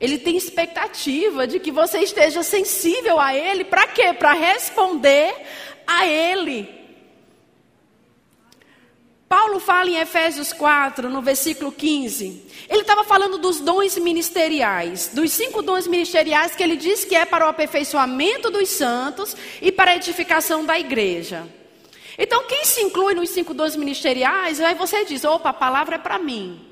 [0.00, 3.64] Ele tem expectativa de que você esteja sensível a Ele.
[3.64, 4.12] Para quê?
[4.14, 5.32] Para responder
[5.86, 6.79] a Ele.
[9.30, 12.42] Paulo fala em Efésios 4, no versículo 15.
[12.68, 17.24] Ele estava falando dos dons ministeriais, dos cinco dons ministeriais que ele diz que é
[17.24, 21.46] para o aperfeiçoamento dos santos e para a edificação da igreja.
[22.18, 25.98] Então, quem se inclui nos cinco dons ministeriais, aí você diz: opa, a palavra é
[25.98, 26.66] para mim.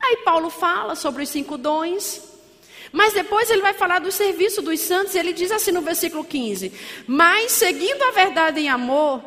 [0.00, 2.22] Aí Paulo fala sobre os cinco dons.
[2.92, 6.22] Mas depois ele vai falar do serviço dos santos, e ele diz assim no versículo
[6.22, 6.72] 15:
[7.08, 9.20] Mas seguindo a verdade em amor,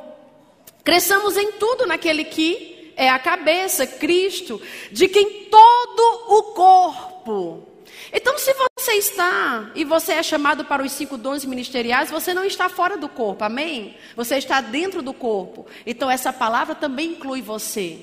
[0.85, 4.59] cresçamos em tudo naquele que é a cabeça, Cristo,
[4.91, 7.63] de quem todo o corpo.
[8.11, 12.43] Então, se você está e você é chamado para os cinco dons ministeriais, você não
[12.43, 13.95] está fora do corpo, amém?
[14.15, 15.67] Você está dentro do corpo.
[15.85, 17.99] Então, essa palavra também inclui você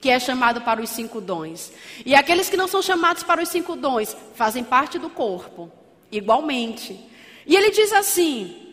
[0.00, 1.72] que é chamado para os cinco dons.
[2.06, 5.70] E aqueles que não são chamados para os cinco dons fazem parte do corpo,
[6.10, 6.98] igualmente.
[7.46, 8.69] E ele diz assim: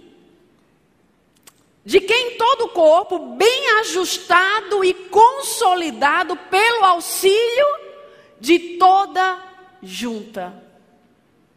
[1.87, 7.65] de quem todo o corpo, bem ajustado e consolidado pelo auxílio
[8.41, 9.41] de toda
[9.81, 10.53] junta.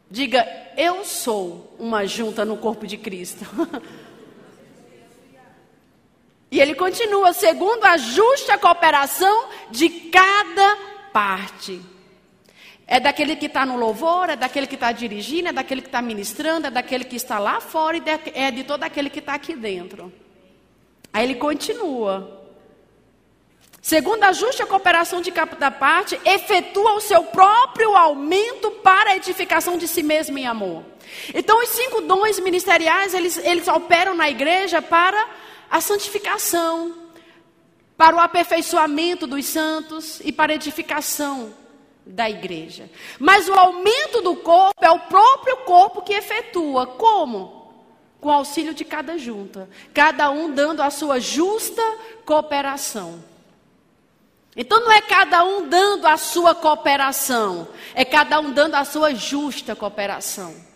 [0.09, 3.45] Diga, eu sou uma junta no corpo de Cristo.
[6.53, 10.77] E ele continua, segundo a justa cooperação de cada
[11.13, 11.81] parte.
[12.93, 16.03] É daquele que está no louvor, é daquele que está dirigindo, é daquele que está
[16.03, 18.03] ministrando, é daquele que está lá fora e
[18.35, 20.13] é de todo aquele que está aqui dentro.
[21.13, 22.43] Aí ele continua.
[23.81, 29.79] Segundo a justa cooperação de cada parte, efetua o seu próprio aumento para a edificação
[29.79, 30.83] de si mesmo em amor.
[31.33, 35.29] Então, os cinco dons ministeriais, eles, eles operam na igreja para
[35.71, 36.93] a santificação,
[37.97, 41.60] para o aperfeiçoamento dos santos e para a edificação
[42.11, 42.91] da igreja.
[43.19, 46.87] Mas o aumento do corpo é o próprio corpo que efetua.
[46.87, 47.73] Como?
[48.21, 51.83] Com auxílio de cada junta, cada um dando a sua justa
[52.25, 53.25] cooperação.
[54.55, 59.15] Então não é cada um dando a sua cooperação, é cada um dando a sua
[59.15, 60.70] justa cooperação.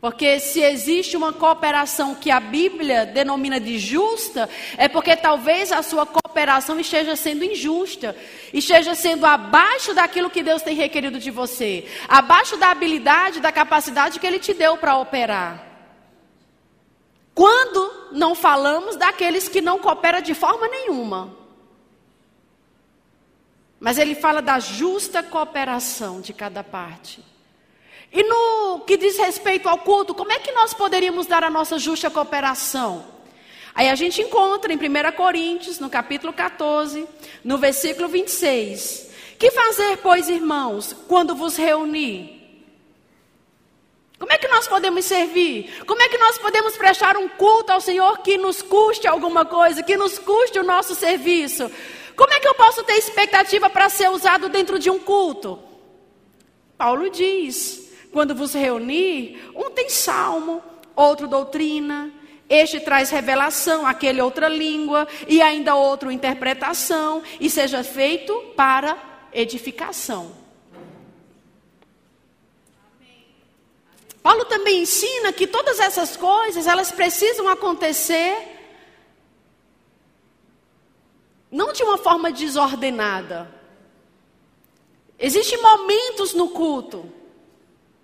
[0.00, 5.82] Porque se existe uma cooperação que a Bíblia denomina de justa, é porque talvez a
[5.82, 8.16] sua cooperação esteja sendo injusta,
[8.52, 14.18] esteja sendo abaixo daquilo que Deus tem requerido de você, abaixo da habilidade, da capacidade
[14.18, 15.66] que Ele te deu para operar.
[17.34, 21.36] Quando não falamos daqueles que não cooperam de forma nenhuma.
[23.78, 27.24] Mas ele fala da justa cooperação de cada parte.
[28.12, 31.78] E no que diz respeito ao culto, como é que nós poderíamos dar a nossa
[31.78, 33.04] justa cooperação?
[33.74, 37.06] Aí a gente encontra em 1 Coríntios, no capítulo 14,
[37.44, 39.10] no versículo 26.
[39.38, 42.40] Que fazer, pois, irmãos, quando vos reunir?
[44.18, 45.82] Como é que nós podemos servir?
[45.86, 49.82] Como é que nós podemos prestar um culto ao Senhor que nos custe alguma coisa,
[49.82, 51.70] que nos custe o nosso serviço?
[52.14, 55.58] Como é que eu posso ter expectativa para ser usado dentro de um culto?
[56.76, 60.62] Paulo diz: quando vos reunir, um tem salmo,
[60.96, 62.12] outro doutrina,
[62.48, 68.98] este traz revelação, aquele outra língua, e ainda outro interpretação, e seja feito para
[69.32, 70.32] edificação.
[74.22, 78.58] Paulo também ensina que todas essas coisas, elas precisam acontecer
[81.50, 83.52] não de uma forma desordenada.
[85.18, 87.19] Existem momentos no culto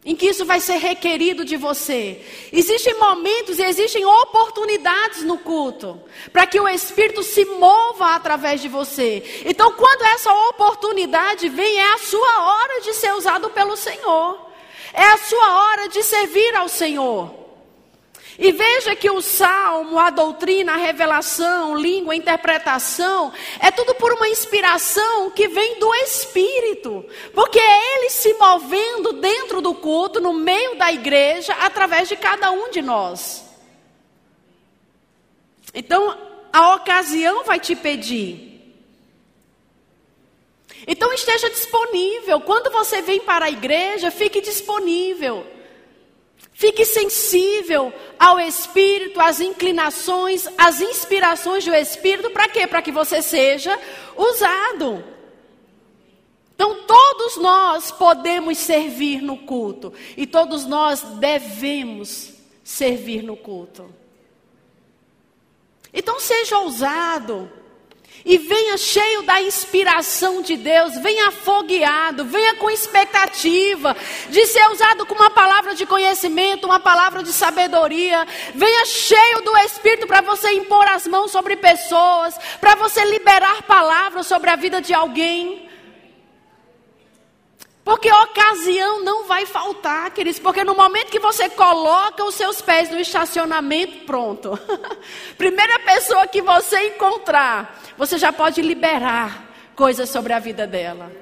[0.06, 2.24] em que isso vai ser requerido de você.
[2.52, 6.00] Existem momentos e existem oportunidades no culto
[6.32, 9.42] para que o Espírito se mova através de você.
[9.44, 14.46] Então, quando essa oportunidade vem, é a sua hora de ser usado pelo Senhor.
[14.94, 17.45] É a sua hora de servir ao Senhor.
[18.38, 24.12] E veja que o salmo, a doutrina, a revelação, língua, a interpretação, é tudo por
[24.12, 27.04] uma inspiração que vem do Espírito.
[27.32, 32.50] Porque é Ele se movendo dentro do culto, no meio da igreja, através de cada
[32.50, 33.42] um de nós.
[35.72, 36.18] Então,
[36.52, 38.76] a ocasião vai te pedir.
[40.86, 42.40] Então, esteja disponível.
[42.42, 45.55] Quando você vem para a igreja, fique disponível.
[46.52, 52.66] Fique sensível ao Espírito, às inclinações, às inspirações do Espírito, para quê?
[52.66, 53.78] Para que você seja
[54.16, 55.04] usado.
[56.54, 62.32] Então, todos nós podemos servir no culto, e todos nós devemos
[62.64, 63.94] servir no culto.
[65.92, 67.50] Então, seja ousado.
[68.28, 73.96] E venha cheio da inspiração de Deus, venha afogueado, venha com expectativa
[74.28, 78.26] de ser usado com uma palavra de conhecimento, uma palavra de sabedoria.
[78.52, 84.26] Venha cheio do Espírito para você impor as mãos sobre pessoas, para você liberar palavras
[84.26, 85.65] sobre a vida de alguém.
[87.86, 92.90] Porque ocasião não vai faltar, queridos, porque no momento que você coloca os seus pés
[92.90, 94.58] no estacionamento, pronto.
[95.38, 101.12] Primeira pessoa que você encontrar, você já pode liberar coisas sobre a vida dela.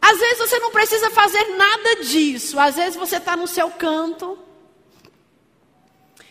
[0.00, 4.38] Às vezes você não precisa fazer nada disso, às vezes você está no seu canto,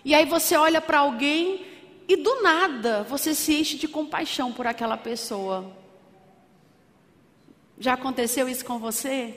[0.06, 1.68] e aí você olha para alguém
[2.08, 5.81] e do nada você se enche de compaixão por aquela pessoa.
[7.82, 9.34] Já aconteceu isso com você?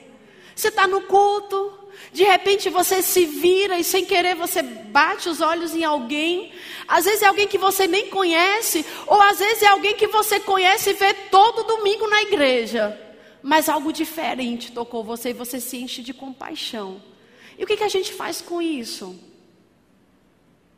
[0.55, 1.73] Você está no culto,
[2.13, 6.53] de repente você se vira e sem querer você bate os olhos em alguém.
[6.87, 10.39] Às vezes é alguém que você nem conhece, ou às vezes é alguém que você
[10.39, 13.01] conhece e vê todo domingo na igreja.
[13.41, 17.01] Mas algo diferente tocou você e você se enche de compaixão.
[17.57, 19.19] E o que, que a gente faz com isso?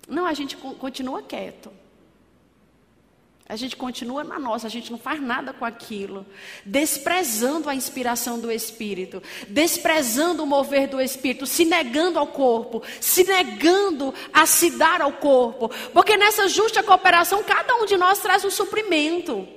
[0.07, 1.69] Não, a gente continua quieto.
[3.49, 6.25] A gente continua na nossa, a gente não faz nada com aquilo,
[6.65, 13.23] desprezando a inspiração do Espírito, desprezando o mover do Espírito, se negando ao corpo, se
[13.23, 18.43] negando a se dar ao corpo, porque nessa justa cooperação cada um de nós traz
[18.43, 19.56] um suprimento.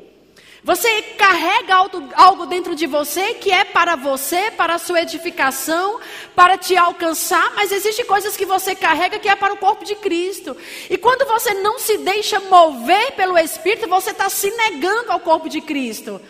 [0.63, 1.75] Você carrega
[2.15, 5.99] algo dentro de você que é para você, para a sua edificação,
[6.35, 9.95] para te alcançar, mas existem coisas que você carrega que é para o corpo de
[9.95, 10.55] Cristo.
[10.91, 15.49] E quando você não se deixa mover pelo Espírito, você está se negando ao corpo
[15.49, 16.21] de Cristo.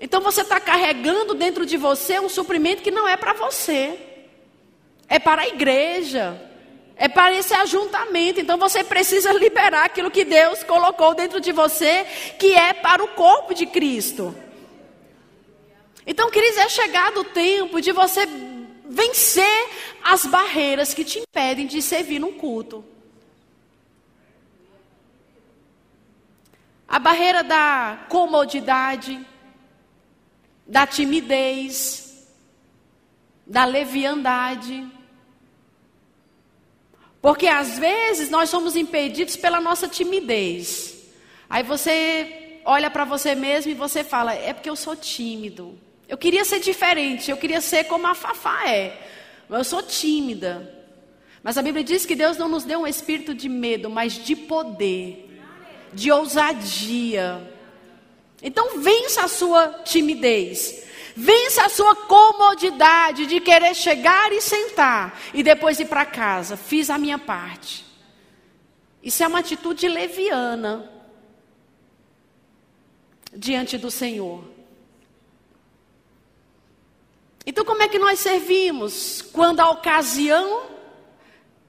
[0.00, 3.96] Então você está carregando dentro de você um suprimento que não é para você,
[5.08, 6.51] é para a igreja.
[7.02, 8.38] É para esse ajuntamento.
[8.38, 12.04] Então você precisa liberar aquilo que Deus colocou dentro de você,
[12.38, 14.32] que é para o corpo de Cristo.
[16.06, 18.24] Então, queridos, é chegado o tempo de você
[18.88, 19.68] vencer
[20.00, 22.84] as barreiras que te impedem de servir num culto.
[26.86, 29.26] A barreira da comodidade,
[30.64, 32.28] da timidez,
[33.44, 35.01] da leviandade
[37.22, 41.04] porque às vezes nós somos impedidos pela nossa timidez.
[41.48, 45.78] Aí você olha para você mesmo e você fala: é porque eu sou tímido.
[46.08, 48.98] Eu queria ser diferente, eu queria ser como a Fafá é.
[49.48, 50.82] Mas eu sou tímida.
[51.44, 54.34] Mas a Bíblia diz que Deus não nos deu um espírito de medo, mas de
[54.34, 55.28] poder,
[55.92, 57.40] de ousadia.
[58.42, 60.84] Então vença a sua timidez.
[61.14, 66.56] Vença a sua comodidade de querer chegar e sentar e depois ir para casa.
[66.56, 67.84] Fiz a minha parte.
[69.02, 70.90] Isso é uma atitude leviana
[73.34, 74.44] diante do Senhor.
[77.44, 79.20] Então, como é que nós servimos?
[79.20, 80.72] Quando a ocasião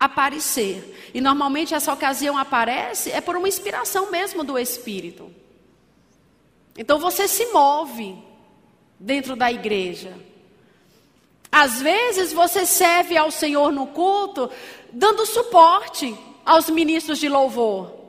[0.03, 1.11] aparecer.
[1.13, 5.33] E normalmente essa ocasião aparece é por uma inspiração mesmo do Espírito.
[6.77, 8.17] Então você se move
[9.03, 10.13] dentro da igreja.
[11.51, 14.49] Às vezes você serve ao Senhor no culto
[14.91, 18.02] dando suporte aos ministros de louvor.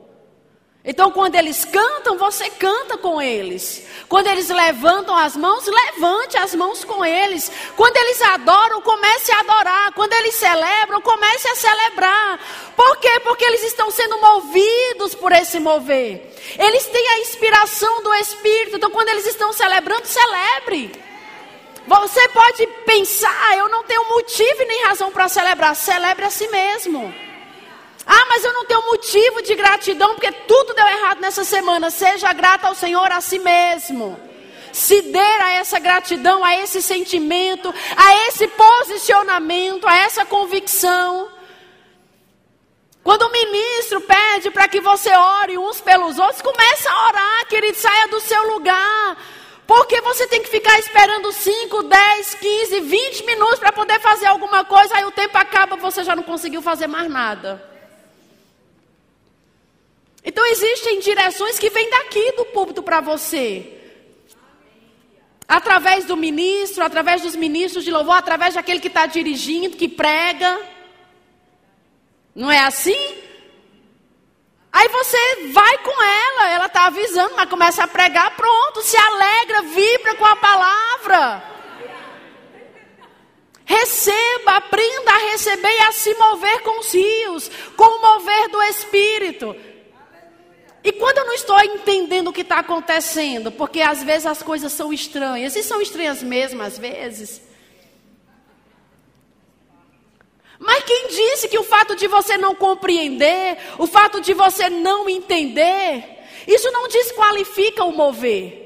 [0.87, 3.83] Então, quando eles cantam, você canta com eles.
[4.07, 7.51] Quando eles levantam as mãos, levante as mãos com eles.
[7.75, 9.93] Quando eles adoram, comece a adorar.
[9.93, 12.39] Quando eles celebram, comece a celebrar.
[12.75, 13.19] Por quê?
[13.23, 16.31] Porque eles estão sendo movidos por esse mover.
[16.55, 18.77] Eles têm a inspiração do Espírito.
[18.77, 20.91] Então, quando eles estão celebrando, celebre.
[21.87, 25.75] Você pode pensar, eu não tenho motivo nem razão para celebrar.
[25.75, 27.24] Celebre a si mesmo.
[28.05, 31.89] Ah, mas eu não tenho motivo de gratidão porque tudo deu errado nessa semana.
[31.89, 34.19] Seja grato ao Senhor a si mesmo.
[34.71, 41.29] Se dê a essa gratidão, a esse sentimento, a esse posicionamento, a essa convicção.
[43.01, 47.77] Quando o ministro pede para que você ore uns pelos outros, comece a orar, querido,
[47.77, 49.17] saia do seu lugar.
[49.65, 54.63] Porque você tem que ficar esperando 5, 10, 15, 20 minutos para poder fazer alguma
[54.65, 57.74] coisa, aí o tempo acaba, você já não conseguiu fazer mais nada.
[60.25, 63.71] Então existem direções que vêm daqui do púlpito para você.
[65.47, 70.59] Através do ministro, através dos ministros de louvor, através daquele que está dirigindo, que prega.
[72.33, 73.23] Não é assim?
[74.71, 79.61] Aí você vai com ela, ela está avisando, mas começa a pregar, pronto, se alegra,
[79.61, 81.43] vibra com a palavra.
[83.63, 88.61] Receba, aprenda a receber e a se mover com os rios, com o mover do
[88.63, 89.55] Espírito.
[90.85, 94.71] E quando eu não estou entendendo o que está acontecendo, porque às vezes as coisas
[94.71, 97.41] são estranhas, e são estranhas mesmo às vezes.
[100.59, 105.09] Mas quem disse que o fato de você não compreender, o fato de você não
[105.09, 106.03] entender,
[106.47, 108.61] isso não desqualifica o mover.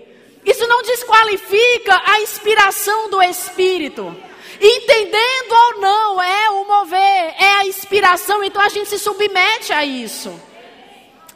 [0.45, 4.13] Isso não desqualifica a inspiração do Espírito.
[4.59, 9.85] Entendendo ou não, é o mover, é a inspiração, então a gente se submete a
[9.85, 10.48] isso.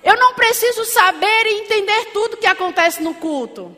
[0.04, 3.76] Eu não preciso saber e entender tudo que acontece no culto.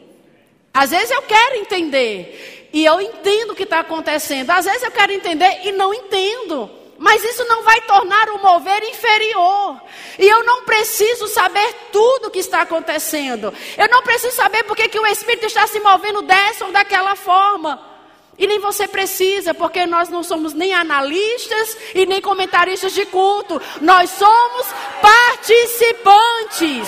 [0.74, 4.50] Às vezes eu quero entender e eu entendo o que está acontecendo.
[4.50, 6.70] Às vezes eu quero entender e não entendo.
[6.98, 9.82] Mas isso não vai tornar o mover inferior.
[10.18, 13.54] E eu não preciso saber tudo o que está acontecendo.
[13.78, 17.95] Eu não preciso saber porque que o Espírito está se movendo dessa ou daquela forma.
[18.38, 23.62] E nem você precisa, porque nós não somos nem analistas e nem comentaristas de culto.
[23.82, 24.68] Nós somos
[25.02, 26.88] participantes.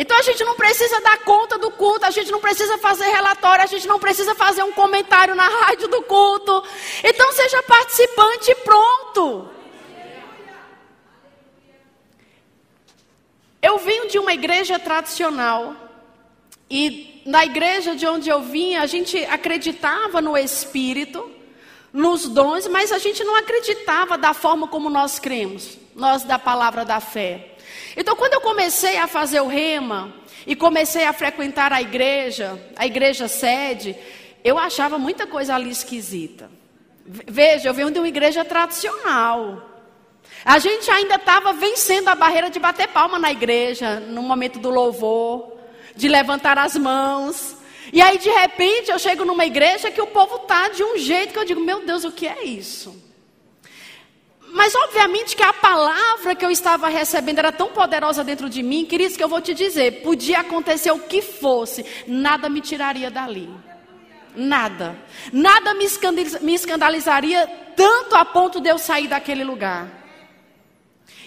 [0.00, 3.64] Então a gente não precisa dar conta do culto, a gente não precisa fazer relatório,
[3.64, 6.62] a gente não precisa fazer um comentário na rádio do culto.
[7.02, 9.50] Então seja participante e pronto.
[13.60, 15.74] Eu venho de uma igreja tradicional
[16.70, 21.30] e na igreja de onde eu vim, a gente acreditava no Espírito,
[21.92, 26.86] nos dons, mas a gente não acreditava da forma como nós cremos, nós da palavra
[26.86, 27.54] da fé.
[27.94, 30.10] Então, quando eu comecei a fazer o rema
[30.46, 33.94] e comecei a frequentar a igreja, a igreja sede,
[34.42, 36.50] eu achava muita coisa ali esquisita.
[37.04, 39.68] Veja, eu venho de uma igreja tradicional.
[40.46, 44.70] A gente ainda estava vencendo a barreira de bater palma na igreja, no momento do
[44.70, 45.57] louvor
[45.98, 47.56] de levantar as mãos.
[47.92, 51.32] E aí, de repente, eu chego numa igreja que o povo está de um jeito
[51.32, 53.04] que eu digo: meu Deus, o que é isso?
[54.52, 58.86] Mas, obviamente, que a palavra que eu estava recebendo era tão poderosa dentro de mim,
[58.86, 63.50] queridos, que eu vou te dizer: podia acontecer o que fosse, nada me tiraria dali.
[64.36, 64.96] Nada.
[65.32, 67.44] Nada me escandalizaria
[67.74, 69.90] tanto a ponto de eu sair daquele lugar.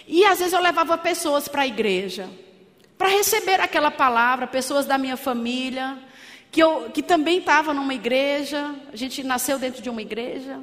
[0.08, 2.30] E às vezes eu levava pessoas para a igreja
[3.02, 5.98] para receber aquela palavra, pessoas da minha família,
[6.52, 10.60] que, eu, que também estavam numa igreja, a gente nasceu dentro de uma igreja.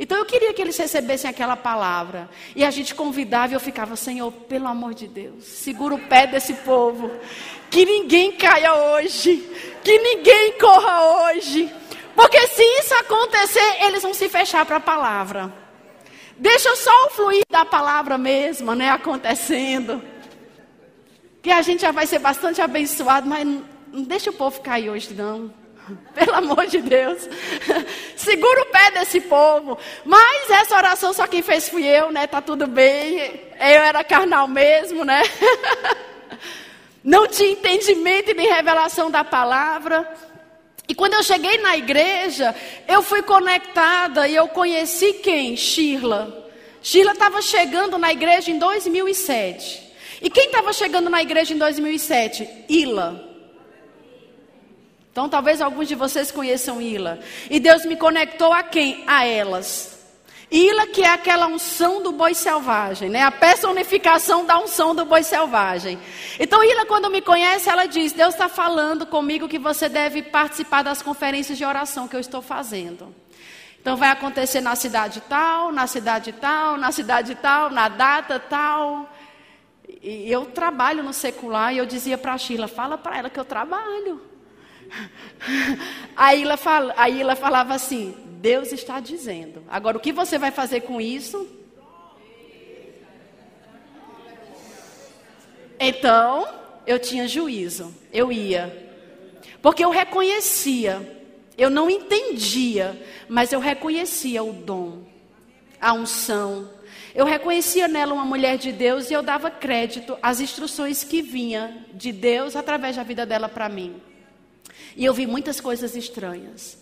[0.00, 2.30] Então eu queria que eles recebessem aquela palavra.
[2.56, 6.26] E a gente convidava e eu ficava, Senhor, pelo amor de Deus, segura o pé
[6.26, 7.10] desse povo.
[7.68, 9.46] Que ninguém caia hoje.
[9.84, 11.70] Que ninguém corra hoje.
[12.16, 15.52] Porque se isso acontecer, eles vão se fechar para a palavra.
[16.34, 20.02] Deixa só o fluir da palavra mesmo, né, acontecendo
[21.42, 25.14] que a gente já vai ser bastante abençoado, mas não deixa o povo cair hoje,
[25.14, 25.52] não.
[26.14, 27.28] Pelo amor de Deus.
[28.16, 29.78] Segura o pé desse povo.
[30.04, 32.26] Mas essa oração só quem fez fui eu, né?
[32.26, 33.18] Tá tudo bem.
[33.58, 35.22] Eu era carnal mesmo, né?
[37.02, 40.06] Não tinha entendimento nem revelação da palavra.
[40.86, 42.54] E quando eu cheguei na igreja,
[42.86, 45.56] eu fui conectada e eu conheci quem?
[45.56, 46.50] Shirla.
[46.82, 49.87] Shirla estava chegando na igreja em 2007.
[50.20, 52.48] E quem estava chegando na igreja em 2007?
[52.68, 53.24] Ila.
[55.10, 57.18] Então, talvez alguns de vocês conheçam Ila.
[57.50, 59.02] E Deus me conectou a quem?
[59.06, 59.98] A elas.
[60.50, 63.22] Ila, que é aquela unção do boi selvagem, né?
[63.22, 65.98] A personificação da unção do boi selvagem.
[66.40, 70.82] Então, Ila, quando me conhece, ela diz: Deus está falando comigo que você deve participar
[70.82, 73.14] das conferências de oração que eu estou fazendo.
[73.80, 79.12] Então, vai acontecer na cidade tal, na cidade tal, na cidade tal, na data tal.
[80.02, 83.40] E eu trabalho no secular e eu dizia para a Sheila, fala para ela que
[83.40, 84.20] eu trabalho.
[86.16, 89.62] Aí ela, fala, aí ela falava assim, Deus está dizendo.
[89.68, 91.46] Agora o que você vai fazer com isso?
[95.78, 96.48] Então,
[96.86, 98.88] eu tinha juízo, eu ia.
[99.62, 101.22] Porque eu reconhecia,
[101.56, 105.04] eu não entendia, mas eu reconhecia o dom,
[105.80, 106.68] a unção,
[107.18, 111.84] eu reconhecia nela uma mulher de Deus e eu dava crédito às instruções que vinha
[111.92, 114.00] de Deus através da vida dela para mim.
[114.96, 116.78] E eu vi muitas coisas estranhas.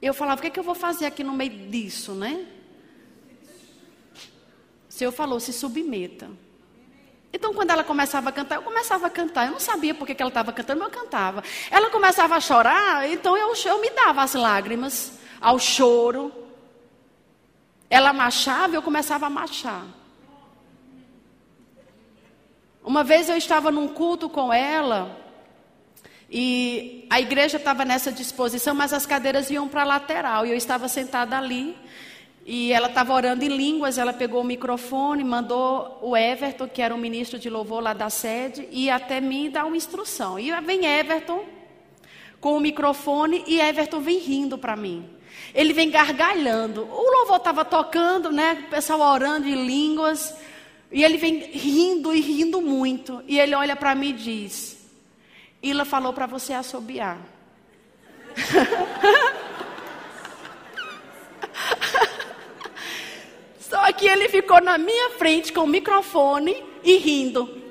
[0.00, 2.46] Eu falava, o que, é que eu vou fazer aqui no meio disso, né?
[4.88, 6.30] O Senhor falou, se submeta.
[7.34, 9.44] Então, quando ela começava a cantar, eu começava a cantar.
[9.44, 11.44] Eu não sabia por que ela estava cantando, mas eu cantava.
[11.70, 16.43] Ela começava a chorar, então eu, eu me dava as lágrimas, ao choro.
[17.88, 19.84] Ela machava e eu começava a machar.
[22.82, 25.16] Uma vez eu estava num culto com ela
[26.30, 30.56] e a igreja estava nessa disposição, mas as cadeiras iam para a lateral e eu
[30.56, 31.76] estava sentada ali.
[32.46, 36.94] E ela estava orando em línguas, ela pegou o microfone, mandou o Everton, que era
[36.94, 40.38] o ministro de louvor lá da sede, e até mim dar uma instrução.
[40.38, 41.42] E vem Everton
[42.40, 45.08] com o microfone e Everton vem rindo para mim.
[45.54, 46.82] Ele vem gargalhando.
[46.82, 48.64] O louvor estava tocando, né?
[48.66, 50.34] O pessoal orando em línguas.
[50.90, 53.22] E ele vem rindo e rindo muito.
[53.28, 54.76] E ele olha para mim e diz:
[55.62, 57.18] Ila falou para você assobiar.
[63.60, 67.62] Só que ele ficou na minha frente com o microfone e rindo.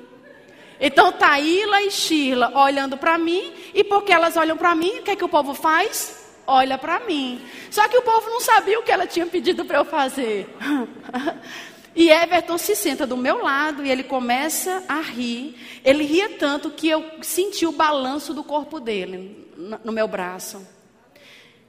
[0.80, 5.02] Então tá Ila e Sheila olhando para mim, e porque elas olham para mim, o
[5.02, 6.23] que é que o povo faz?
[6.46, 7.40] Olha para mim.
[7.70, 10.48] Só que o povo não sabia o que ela tinha pedido para eu fazer.
[11.96, 15.56] E Everton se senta do meu lado e ele começa a rir.
[15.84, 19.48] Ele ria tanto que eu senti o balanço do corpo dele
[19.84, 20.66] no meu braço.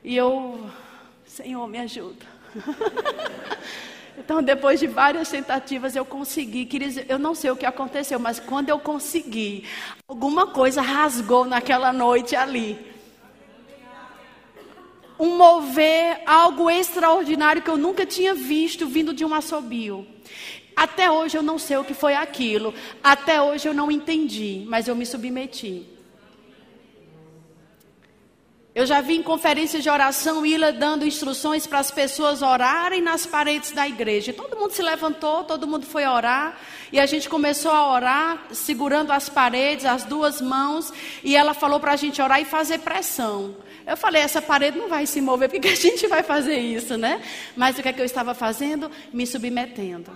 [0.03, 0.67] E eu,
[1.28, 2.26] Senhor, me ajuda.
[4.17, 6.67] Então, depois de várias tentativas, eu consegui.
[7.09, 9.65] Eu não sei o que aconteceu, mas quando eu consegui,
[10.07, 12.94] alguma coisa rasgou naquela noite ali.
[15.20, 20.05] Um mover, algo extraordinário que eu nunca tinha visto vindo de um assobio.
[20.76, 22.74] Até hoje eu não sei o que foi aquilo.
[23.01, 25.95] Até hoje eu não entendi, mas eu me submeti.
[28.76, 33.26] Eu já vi em conferências de oração Ila dando instruções para as pessoas orarem nas
[33.26, 34.34] paredes da igreja.
[34.34, 36.59] todo mundo se levantou, todo mundo foi orar.
[36.91, 40.91] E a gente começou a orar, segurando as paredes, as duas mãos.
[41.24, 43.55] E ela falou para a gente orar e fazer pressão.
[43.86, 47.21] Eu falei, essa parede não vai se mover, porque a gente vai fazer isso, né?
[47.55, 48.89] Mas o que é que eu estava fazendo?
[49.13, 50.11] Me submetendo.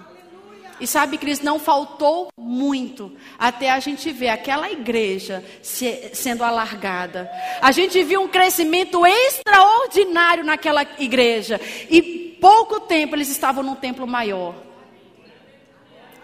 [0.80, 7.30] E sabe, Cris, não faltou muito até a gente ver aquela igreja se, sendo alargada.
[7.62, 11.60] A gente viu um crescimento extraordinário naquela igreja.
[11.90, 14.69] E pouco tempo eles estavam num templo maior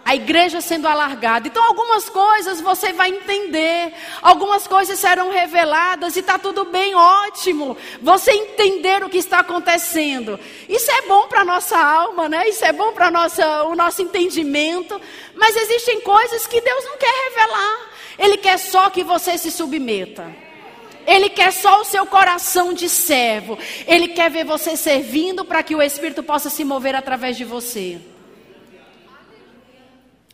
[0.05, 1.47] a igreja sendo alargada.
[1.47, 3.91] Então, algumas coisas você vai entender,
[4.21, 7.75] algumas coisas serão reveladas e está tudo bem, ótimo.
[8.03, 10.39] Você entender o que está acontecendo.
[10.69, 12.47] Isso é bom para a nossa alma, né?
[12.47, 13.09] Isso é bom para
[13.67, 15.01] o nosso entendimento.
[15.33, 17.89] Mas existem coisas que Deus não quer revelar.
[18.19, 20.31] Ele quer só que você se submeta.
[21.07, 23.57] Ele quer só o seu coração de servo.
[23.87, 27.99] Ele quer ver você servindo para que o Espírito possa se mover através de você.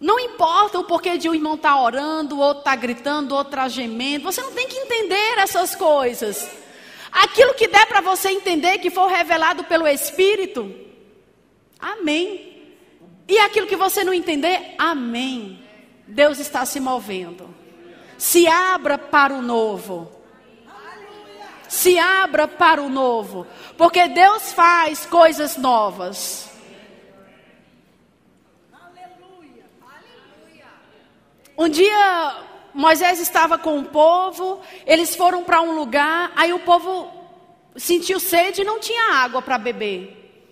[0.01, 3.37] Não importa o porquê de um irmão estar tá orando, o outro está gritando, o
[3.37, 4.23] outro está gemendo.
[4.23, 6.49] Você não tem que entender essas coisas.
[7.11, 10.73] Aquilo que der para você entender que for revelado pelo Espírito,
[11.79, 12.73] amém.
[13.27, 15.63] E aquilo que você não entender, amém.
[16.07, 17.53] Deus está se movendo.
[18.17, 20.11] Se abra para o novo.
[21.69, 23.45] Se abra para o novo.
[23.77, 26.50] Porque Deus faz coisas novas.
[31.61, 32.37] Um dia
[32.73, 37.07] Moisés estava com o povo, eles foram para um lugar, aí o povo
[37.75, 40.49] sentiu sede e não tinha água para beber.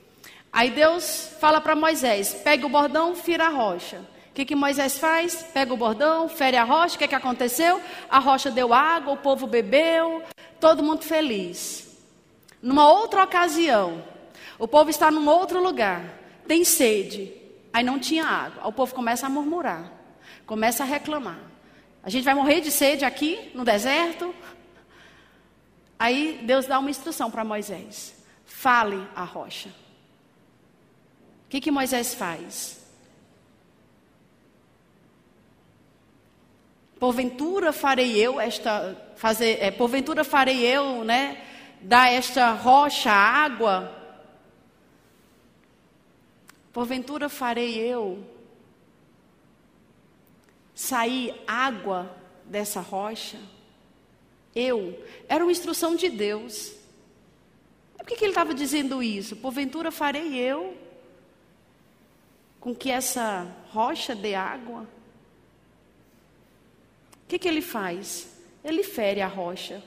[0.53, 4.05] Aí Deus fala para Moisés: pega o bordão, fira a rocha.
[4.29, 5.41] O que, que Moisés faz?
[5.51, 6.95] Pega o bordão, fere a rocha.
[6.95, 7.81] O que, que aconteceu?
[8.07, 10.21] A rocha deu água, o povo bebeu,
[10.59, 11.89] todo mundo feliz.
[12.61, 14.03] Numa outra ocasião,
[14.59, 16.03] o povo está num outro lugar,
[16.47, 17.33] tem sede,
[17.73, 18.67] aí não tinha água.
[18.67, 19.97] O povo começa a murmurar
[20.49, 21.37] começa a reclamar.
[22.01, 24.33] A gente vai morrer de sede aqui no deserto.
[25.99, 28.15] Aí Deus dá uma instrução para Moisés:
[28.47, 29.69] fale a rocha.
[31.45, 32.79] O que, que Moisés faz?
[36.99, 41.43] Porventura farei eu esta fazer, é, porventura farei eu, né,
[41.79, 43.95] dar esta rocha água.
[46.73, 48.38] Porventura farei eu
[50.79, 52.09] sair água
[52.45, 53.37] dessa rocha?
[54.55, 54.97] Eu.
[55.27, 56.71] Era uma instrução de Deus.
[57.97, 59.35] Por que, que ele estava dizendo isso?
[59.35, 60.77] Porventura farei eu
[62.61, 64.87] com que essa rocha dê água?
[67.23, 68.39] O que, que ele faz?
[68.63, 69.83] Ele fere a rocha.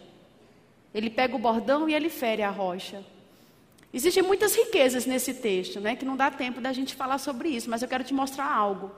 [0.94, 3.02] Ele pega o bordão e ele fere a rocha.
[3.94, 5.96] Existem muitas riquezas nesse texto, né?
[5.96, 8.92] Que não dá tempo da gente falar sobre isso, mas eu quero te mostrar algo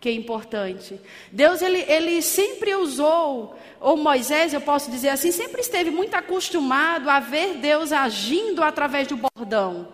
[0.00, 1.00] que é importante.
[1.32, 7.08] Deus, ele, ele sempre usou, ou Moisés, eu posso dizer assim, sempre esteve muito acostumado
[7.08, 9.88] a ver Deus agindo através do bordão.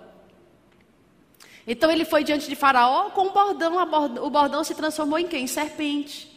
[1.66, 3.76] Então ele foi diante de Faraó com o bordão,
[4.22, 5.44] o bordão se transformou em quem?
[5.44, 6.30] Em serpente.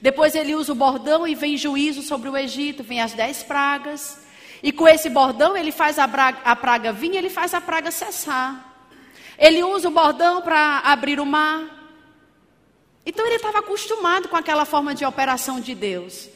[0.00, 4.24] Depois ele usa o bordão e vem juízo sobre o Egito, vem as dez pragas.
[4.62, 7.90] E com esse bordão ele faz a, praga, a praga vir, ele faz a praga
[7.90, 8.66] cessar.
[9.38, 11.79] Ele usa o bordão para abrir o mar.
[13.04, 16.28] Então ele estava acostumado com aquela forma de operação de Deus.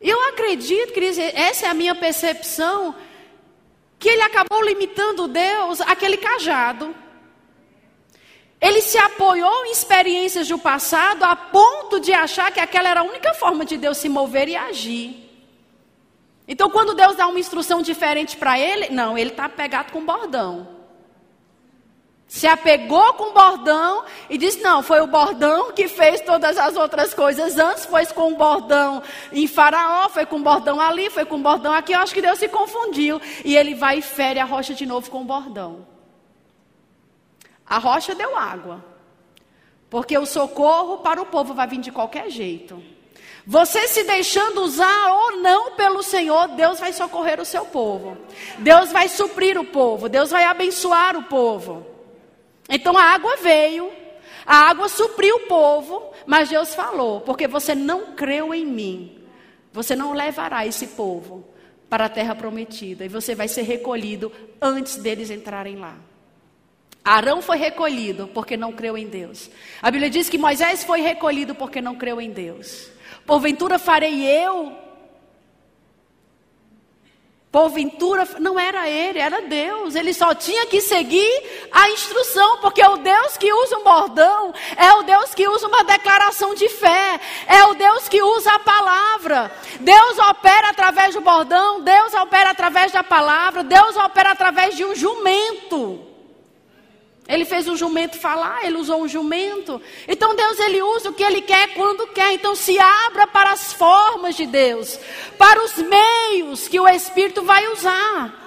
[0.00, 2.94] Eu acredito, Cris, essa é a minha percepção,
[3.98, 6.94] que ele acabou limitando Deus àquele cajado.
[8.60, 13.04] Ele se apoiou em experiências do passado a ponto de achar que aquela era a
[13.04, 15.26] única forma de Deus se mover e agir.
[16.48, 20.75] Então, quando Deus dá uma instrução diferente para ele, não, ele está pegado com bordão.
[22.28, 26.76] Se apegou com o bordão e disse: Não, foi o bordão que fez todas as
[26.76, 27.86] outras coisas antes.
[27.86, 29.02] Foi com o bordão
[29.32, 31.92] em Faraó, foi com o bordão ali, foi com o bordão aqui.
[31.92, 33.20] Eu acho que Deus se confundiu.
[33.44, 35.86] E ele vai e fere a rocha de novo com o bordão.
[37.64, 38.84] A rocha deu água.
[39.88, 42.82] Porque o socorro para o povo vai vir de qualquer jeito.
[43.46, 48.18] Você se deixando usar ou não pelo Senhor, Deus vai socorrer o seu povo.
[48.58, 50.08] Deus vai suprir o povo.
[50.08, 51.95] Deus vai abençoar o povo.
[52.68, 53.90] Então a água veio,
[54.44, 59.18] a água supriu o povo, mas Deus falou: porque você não creu em mim,
[59.72, 61.46] você não levará esse povo
[61.88, 65.96] para a terra prometida, e você vai ser recolhido antes deles entrarem lá.
[67.04, 69.48] Arão foi recolhido porque não creu em Deus.
[69.80, 72.90] A Bíblia diz que Moisés foi recolhido porque não creu em Deus.
[73.24, 74.85] Porventura farei eu
[77.56, 79.94] Porventura, não era ele, era Deus.
[79.94, 84.92] Ele só tinha que seguir a instrução, porque o Deus que usa um bordão é
[84.92, 89.50] o Deus que usa uma declaração de fé, é o Deus que usa a palavra.
[89.80, 94.94] Deus opera através do bordão, Deus opera através da palavra, Deus opera através de um
[94.94, 96.15] jumento.
[97.28, 99.80] Ele fez um jumento falar, ele usou um jumento.
[100.06, 102.32] Então Deus ele usa o que ele quer quando quer.
[102.32, 104.98] Então se abra para as formas de Deus,
[105.36, 108.44] para os meios que o Espírito vai usar.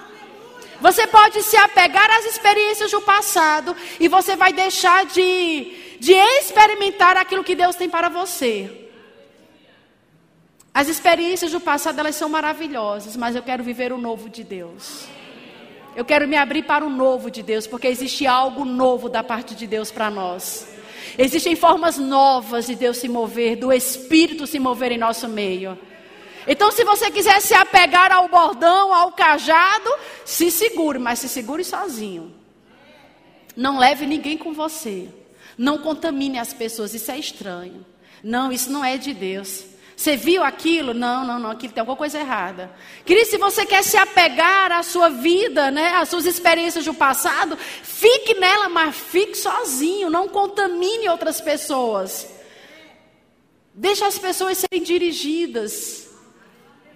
[0.80, 7.18] Você pode se apegar às experiências do passado e você vai deixar de, de experimentar
[7.18, 8.88] aquilo que Deus tem para você.
[10.74, 15.19] As experiências do passado elas são maravilhosas, mas eu quero viver o novo de Deus.
[16.00, 19.54] Eu quero me abrir para o novo de Deus, porque existe algo novo da parte
[19.54, 20.66] de Deus para nós.
[21.18, 25.78] Existem formas novas de Deus se mover, do Espírito se mover em nosso meio.
[26.48, 29.90] Então, se você quiser se apegar ao bordão, ao cajado,
[30.24, 32.34] se segure, mas se segure sozinho.
[33.54, 35.10] Não leve ninguém com você.
[35.58, 37.86] Não contamine as pessoas, isso é estranho.
[38.24, 39.66] Não, isso não é de Deus.
[40.00, 40.94] Você viu aquilo?
[40.94, 42.72] Não, não, não, aquilo tem alguma coisa errada.
[43.06, 47.58] Querido, se você quer se apegar à sua vida, né, às suas experiências do passado,
[47.58, 52.26] fique nela, mas fique sozinho, não contamine outras pessoas.
[53.74, 56.10] Deixe as pessoas serem dirigidas.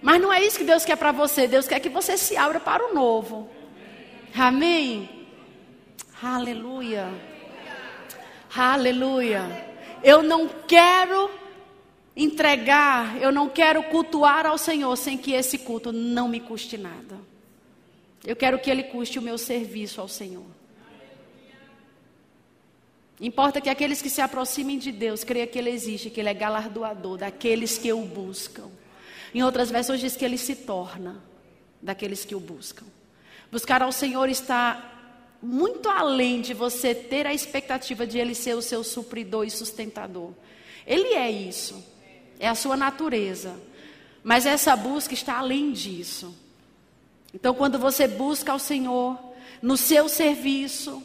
[0.00, 1.46] Mas não é isso que Deus quer para você.
[1.46, 3.50] Deus quer que você se abra para o novo.
[4.34, 5.28] Amém?
[6.22, 7.12] Aleluia.
[8.56, 9.42] Aleluia.
[10.02, 11.43] Eu não quero
[12.16, 17.18] entregar, eu não quero cultuar ao Senhor sem que esse culto não me custe nada.
[18.24, 20.46] Eu quero que ele custe o meu serviço ao Senhor.
[23.20, 26.34] Importa que aqueles que se aproximem de Deus creiam que Ele existe, que Ele é
[26.34, 28.68] galardoador daqueles que o buscam.
[29.32, 31.22] Em outras versões diz que Ele se torna
[31.80, 32.84] daqueles que o buscam.
[33.52, 34.92] Buscar ao Senhor está
[35.40, 40.32] muito além de você ter a expectativa de Ele ser o seu supridor e sustentador.
[40.84, 41.93] Ele é isso
[42.38, 43.54] é a sua natureza.
[44.22, 46.34] Mas essa busca está além disso.
[47.32, 49.18] Então, quando você busca ao Senhor
[49.60, 51.02] no seu serviço,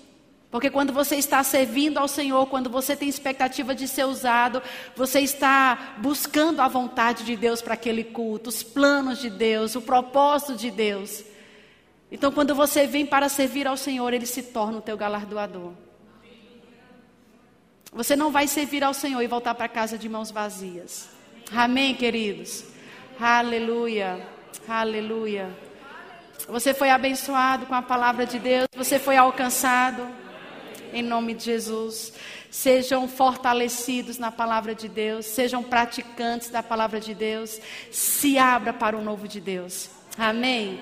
[0.51, 4.61] porque quando você está servindo ao Senhor, quando você tem expectativa de ser usado,
[4.95, 9.81] você está buscando a vontade de Deus para aquele culto, os planos de Deus, o
[9.81, 11.23] propósito de Deus.
[12.11, 15.73] Então, quando você vem para servir ao Senhor, Ele se torna o teu galardoador.
[17.91, 21.18] Você não vai servir ao Senhor e voltar para casa de mãos vazias.
[21.51, 22.63] Amém, queridos?
[23.19, 24.19] Aleluia,
[24.67, 25.49] aleluia.
[26.47, 30.07] Você foi abençoado com a palavra de Deus, você foi alcançado.
[30.91, 32.13] Em nome de Jesus.
[32.49, 37.59] Sejam fortalecidos na palavra de Deus, sejam praticantes da palavra de Deus.
[37.91, 39.89] Se abra para o novo de Deus.
[40.17, 40.79] Amém.